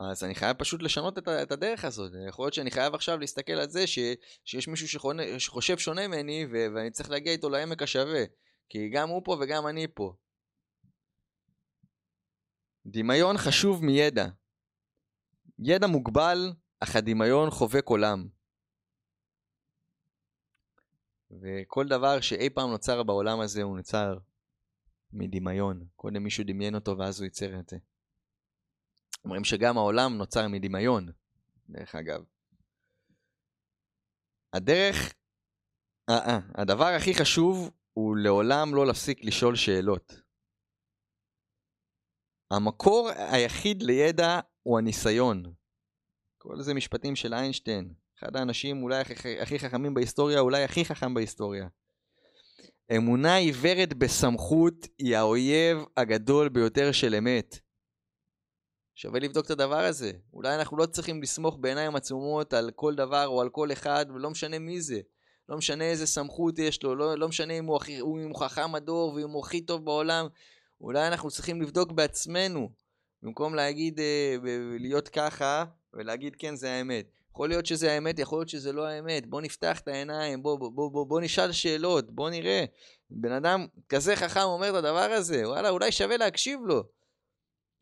[0.00, 2.12] אז אני חייב פשוט לשנות את, את הדרך הזאת.
[2.28, 3.98] יכול להיות שאני חייב עכשיו להסתכל על זה ש,
[4.44, 8.24] שיש מישהו שחונה, שחושב שונה ממני ו, ואני צריך להגיע איתו לעמק השווה.
[8.68, 10.12] כי גם הוא פה וגם אני פה.
[12.86, 14.26] דמיון חשוב מידע.
[15.58, 18.35] ידע מוגבל, אך הדמיון חובק עולם.
[21.30, 24.18] וכל דבר שאי פעם נוצר בעולם הזה הוא נוצר
[25.12, 25.86] מדמיון.
[25.96, 27.76] קודם מישהו דמיין אותו ואז הוא ייצר את זה.
[29.24, 31.08] אומרים שגם העולם נוצר מדמיון,
[31.68, 32.24] דרך אגב.
[34.52, 35.14] הדרך,
[36.08, 40.20] אה, אה, הדבר הכי חשוב הוא לעולם לא להפסיק לשאול שאלות.
[42.50, 45.54] המקור היחיד לידע הוא הניסיון.
[46.38, 47.94] כל זה משפטים של איינשטיין.
[48.18, 51.68] אחד האנשים אולי הכי, הכי חכמים בהיסטוריה, אולי הכי חכם בהיסטוריה.
[52.96, 57.58] אמונה עיוורת בסמכות היא האויב הגדול ביותר של אמת.
[58.94, 60.12] שווה לבדוק את הדבר הזה.
[60.32, 64.30] אולי אנחנו לא צריכים לסמוך בעיניים עצומות על כל דבר או על כל אחד, ולא
[64.30, 65.00] משנה מי זה.
[65.48, 68.74] לא משנה איזה סמכות יש לו, לא, לא משנה אם הוא, הכי, אם הוא חכם
[68.74, 70.26] הדור ואם הוא הכי טוב בעולם.
[70.80, 72.70] אולי אנחנו צריכים לבדוק בעצמנו,
[73.22, 74.36] במקום להגיד, אה,
[74.78, 75.64] להיות ככה,
[75.94, 77.15] ולהגיד כן זה האמת.
[77.36, 79.26] יכול להיות שזה האמת, יכול להיות שזה לא האמת.
[79.26, 82.64] בוא נפתח את העיניים, בוא, בוא, בוא, בוא, בוא נשאל שאלות, בוא נראה.
[83.10, 86.84] בן אדם כזה חכם אומר את הדבר הזה, וואלה, אולי שווה להקשיב לו.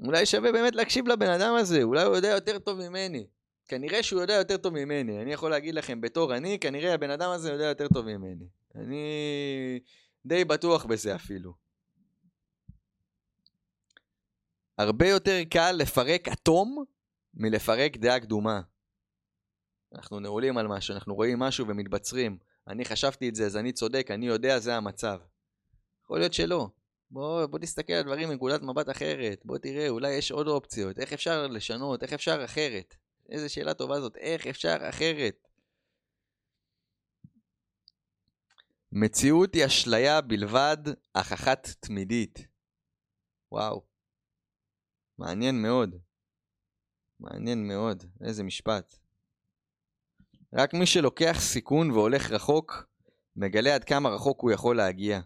[0.00, 3.26] אולי שווה באמת להקשיב לבן אדם הזה, אולי הוא יודע יותר טוב ממני.
[3.68, 5.22] כנראה שהוא יודע יותר טוב ממני.
[5.22, 8.46] אני יכול להגיד לכם, בתור אני, כנראה הבן אדם הזה יודע יותר טוב ממני.
[8.74, 9.80] אני
[10.26, 11.54] די בטוח בזה אפילו.
[14.78, 16.84] הרבה יותר קל לפרק אטום
[17.34, 18.60] מלפרק דעה קדומה.
[19.94, 22.38] אנחנו נעולים על משהו, אנחנו רואים משהו ומתבצרים.
[22.68, 25.20] אני חשבתי את זה, אז אני צודק, אני יודע, זה המצב.
[26.04, 26.68] יכול להיות שלא.
[27.10, 29.40] בוא, בוא תסתכל על דברים מנקודת מבט אחרת.
[29.44, 30.98] בוא תראה, אולי יש עוד אופציות.
[30.98, 32.02] איך אפשר לשנות?
[32.02, 32.96] איך אפשר אחרת?
[33.28, 34.16] איזה שאלה טובה זאת.
[34.16, 35.48] איך אפשר אחרת?
[38.92, 40.76] מציאות היא אשליה בלבד,
[41.12, 42.46] אך אחת תמידית.
[43.52, 43.82] וואו.
[45.18, 45.96] מעניין מאוד.
[47.20, 48.04] מעניין מאוד.
[48.20, 49.03] איזה משפט.
[50.56, 52.86] רק מי שלוקח סיכון והולך רחוק,
[53.36, 55.20] מגלה עד כמה רחוק הוא יכול להגיע.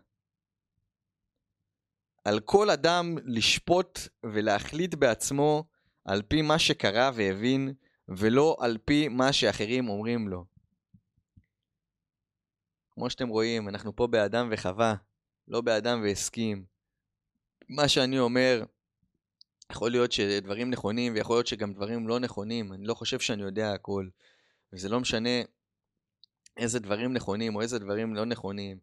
[2.25, 5.65] על כל אדם לשפוט ולהחליט בעצמו
[6.05, 7.75] על פי מה שקרה והבין,
[8.09, 10.45] ולא על פי מה שאחרים אומרים לו.
[12.91, 14.95] כמו שאתם רואים, אנחנו פה באדם וחווה,
[15.49, 16.65] לא באדם והסכים.
[17.69, 18.65] מה שאני אומר,
[19.73, 22.73] יכול להיות שדברים נכונים, ויכול להיות שגם דברים לא נכונים.
[22.73, 24.09] אני לא חושב שאני יודע הכל.
[24.73, 25.43] וזה לא משנה
[26.57, 28.79] איזה דברים נכונים או איזה דברים לא נכונים.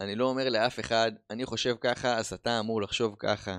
[0.00, 3.58] אני לא אומר לאף אחד, אני חושב ככה, אז אתה אמור לחשוב ככה.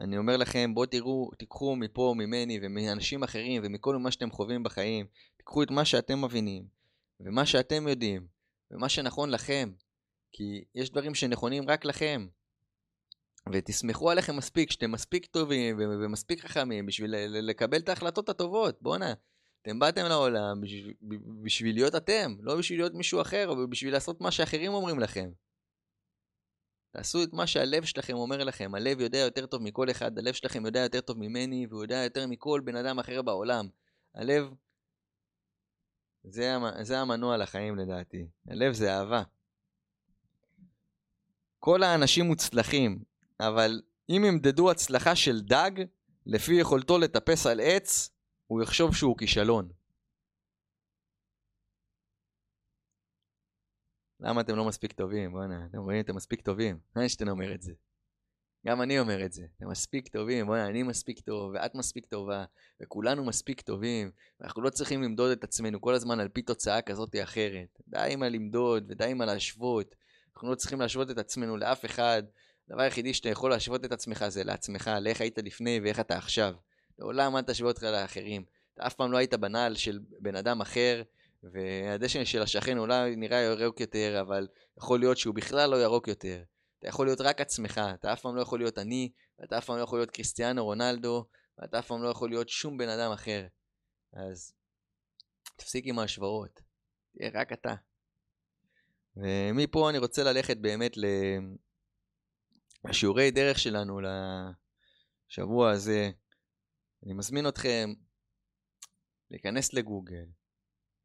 [0.00, 5.06] אני אומר לכם, בואו תראו, תיקחו מפה, ממני ומאנשים אחרים ומכל מה שאתם חווים בחיים.
[5.36, 6.64] תיקחו את מה שאתם מבינים,
[7.20, 8.26] ומה שאתם יודעים,
[8.70, 9.72] ומה שנכון לכם.
[10.32, 12.26] כי יש דברים שנכונים רק לכם.
[13.52, 18.82] ותסמכו עליכם מספיק, שאתם מספיק טובים ומספיק חכמים בשביל לקבל את ההחלטות הטובות.
[18.82, 19.14] בואנה,
[19.62, 20.94] אתם באתם לעולם בשביל,
[21.42, 25.30] בשביל להיות אתם, לא בשביל להיות מישהו אחר, או בשביל לעשות מה שאחרים אומרים לכם.
[26.90, 28.74] תעשו את מה שהלב שלכם אומר לכם.
[28.74, 32.26] הלב יודע יותר טוב מכל אחד, הלב שלכם יודע יותר טוב ממני, והוא יודע יותר
[32.26, 33.68] מכל בן אדם אחר בעולם.
[34.14, 34.54] הלב,
[36.24, 38.26] זה, זה המנוע לחיים לדעתי.
[38.48, 39.22] הלב זה אהבה.
[41.58, 42.98] כל האנשים מוצלחים,
[43.40, 45.70] אבל אם ימדדו הצלחה של דג,
[46.26, 48.10] לפי יכולתו לטפס על עץ,
[48.50, 49.68] הוא יחשוב שהוא כישלון.
[54.20, 55.32] למה אתם לא מספיק טובים?
[55.32, 56.78] בואנה, אתם רואים, אתם מספיק טובים.
[56.96, 57.72] איינשטיין אומר את זה.
[58.66, 59.46] גם אני אומר את זה.
[59.56, 62.44] אתם מספיק טובים, בואנה, אני מספיק טוב, ואת מספיק טובה,
[62.82, 67.16] וכולנו מספיק טובים, ואנחנו לא צריכים למדוד את עצמנו כל הזמן על פי תוצאה כזאת
[67.16, 67.80] או אחרת.
[67.88, 69.94] די עם הלמדוד ודי עם הלהשוות.
[70.34, 72.22] אנחנו לא צריכים להשוות את עצמנו לאף אחד.
[72.68, 76.54] הדבר היחידי שאתה יכול להשוות את עצמך זה לעצמך, לאיך היית לפני ואיך אתה עכשיו.
[77.00, 78.44] לעולם אל תשווה אותך לאחרים.
[78.74, 81.02] אתה אף פעם לא היית בנעל של בן אדם אחר,
[81.42, 84.48] והדשן של השכן אולי נראה ירוק יותר, אבל
[84.78, 86.42] יכול להיות שהוא בכלל לא ירוק יותר.
[86.78, 89.76] אתה יכול להיות רק עצמך, אתה אף פעם לא יכול להיות אני, ואתה אף פעם
[89.76, 91.24] לא יכול להיות קריסטיאנו רונלדו,
[91.58, 93.46] ואתה אף פעם לא יכול להיות שום בן אדם אחר.
[94.12, 94.52] אז
[95.56, 96.60] תפסיק עם ההשוואות,
[97.16, 97.74] תהיה רק אתה.
[99.16, 100.92] ומפה אני רוצה ללכת באמת
[102.84, 104.00] לשיעורי דרך שלנו
[105.30, 106.10] לשבוע הזה.
[107.02, 107.92] אני מזמין אתכם
[109.30, 110.26] להיכנס לגוגל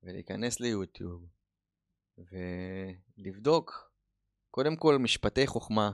[0.03, 1.27] ולהיכנס ליוטיוב
[3.17, 3.91] ולבדוק
[4.51, 5.91] קודם כל משפטי חוכמה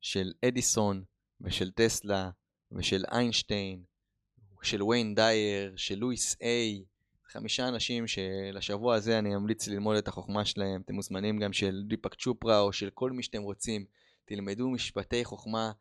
[0.00, 1.04] של אדיסון
[1.40, 2.30] ושל טסלה
[2.72, 3.84] ושל איינשטיין,
[4.62, 6.84] של ויין דייר, של לואיס איי,
[7.24, 10.80] חמישה אנשים שלשבוע הזה אני אמליץ ללמוד את החוכמה שלהם.
[10.80, 13.84] אתם מוזמנים גם של דיפק צ'ופרה או של כל מי שאתם רוצים.
[14.24, 15.72] תלמדו משפטי חוכמה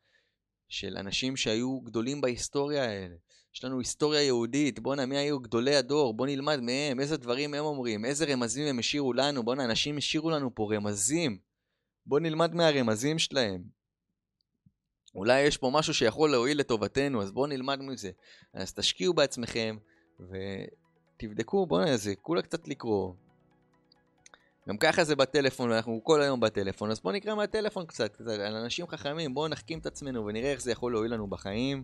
[0.67, 3.15] של אנשים שהיו גדולים בהיסטוריה האלה.
[3.55, 6.13] יש לנו היסטוריה יהודית, בואנה, מי היו גדולי הדור?
[6.13, 10.29] בוא נלמד מהם, איזה דברים הם אומרים, איזה רמזים הם השאירו לנו, בואנה, אנשים השאירו
[10.29, 11.37] לנו פה רמזים.
[12.05, 13.63] בוא נלמד מהרמזים שלהם.
[15.15, 18.11] אולי יש פה משהו שיכול להועיל לטובתנו, אז בואו נלמד מזה.
[18.53, 19.77] אז תשקיעו בעצמכם,
[20.19, 23.13] ותבדקו, בואו זה כולה קצת לקרוא.
[24.69, 28.55] גם ככה זה בטלפון, אנחנו כל היום בטלפון, אז בואו נקרא מהטלפון קצת, קצת על
[28.55, 31.83] אנשים חכמים, בואו נחכים את עצמנו ונראה איך זה יכול להועיל לנו בחיים.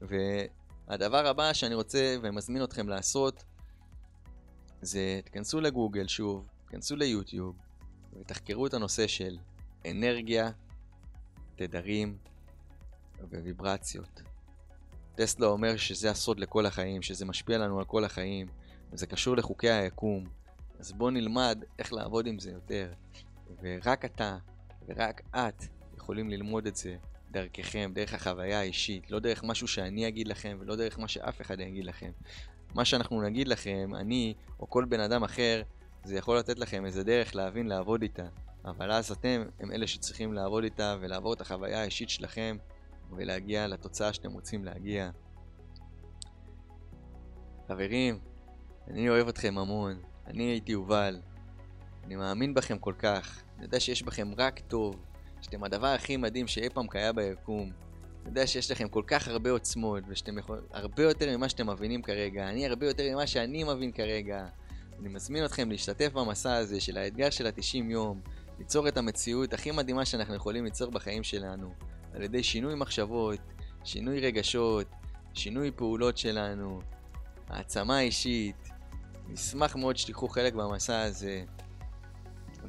[0.00, 3.44] והדבר הבא שאני רוצה ומזמין אתכם לעשות,
[4.82, 7.56] זה תכנסו לגוגל שוב, תכנסו ליוטיוב,
[8.20, 9.38] ותחקרו את הנושא של
[9.90, 10.50] אנרגיה,
[11.56, 12.18] תדרים
[13.30, 14.22] וויברציות.
[15.14, 18.46] טסלה אומר שזה הסוד לכל החיים, שזה משפיע לנו על כל החיים,
[18.92, 20.43] וזה קשור לחוקי היקום.
[20.78, 22.92] אז בואו נלמד איך לעבוד עם זה יותר.
[23.62, 24.38] ורק אתה
[24.88, 25.64] ורק את
[25.96, 26.96] יכולים ללמוד את זה
[27.30, 31.60] דרככם, דרך החוויה האישית, לא דרך משהו שאני אגיד לכם ולא דרך מה שאף אחד
[31.60, 32.10] יגיד לכם.
[32.74, 35.62] מה שאנחנו נגיד לכם, אני או כל בן אדם אחר,
[36.04, 38.26] זה יכול לתת לכם איזה דרך להבין לעבוד איתה.
[38.64, 42.56] אבל אז אתם הם אלה שצריכים לעבוד איתה ולעבור את החוויה האישית שלכם
[43.10, 45.10] ולהגיע לתוצאה שאתם רוצים להגיע.
[47.68, 48.18] חברים,
[48.86, 51.20] אני אוהב אתכם המון, אני הייתי יובל,
[52.04, 54.96] אני מאמין בכם כל כך, אני יודע שיש בכם רק טוב,
[55.40, 57.72] שאתם הדבר הכי מדהים שאי פעם קיים ביקום.
[58.22, 60.62] אני יודע שיש לכם כל כך הרבה עוצמות, ושאתם יכולים...
[60.70, 64.46] הרבה יותר ממה שאתם מבינים כרגע, אני הרבה יותר ממה שאני מבין כרגע.
[65.00, 68.20] אני מזמין אתכם להשתתף במסע הזה של האתגר של ה-90 יום,
[68.58, 71.74] ליצור את המציאות הכי מדהימה שאנחנו יכולים ליצור בחיים שלנו,
[72.14, 73.38] על ידי שינוי מחשבות,
[73.84, 74.86] שינוי רגשות,
[75.34, 76.80] שינוי פעולות שלנו,
[77.48, 78.73] העצמה אישית.
[79.28, 81.44] נשמח מאוד שתיקחו חלק במסע הזה.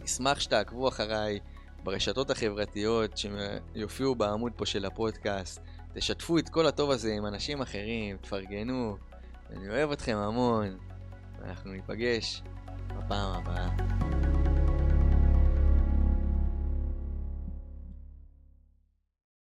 [0.03, 1.39] נשמח שתעקבו אחריי
[1.83, 5.61] ברשתות החברתיות שיופיעו בעמוד פה של הפודקאסט.
[5.93, 8.97] תשתפו את כל הטוב הזה עם אנשים אחרים, תפרגנו.
[9.49, 10.77] אני אוהב אתכם המון.
[11.39, 12.43] ואנחנו ניפגש
[12.97, 14.04] בפעם הבאה.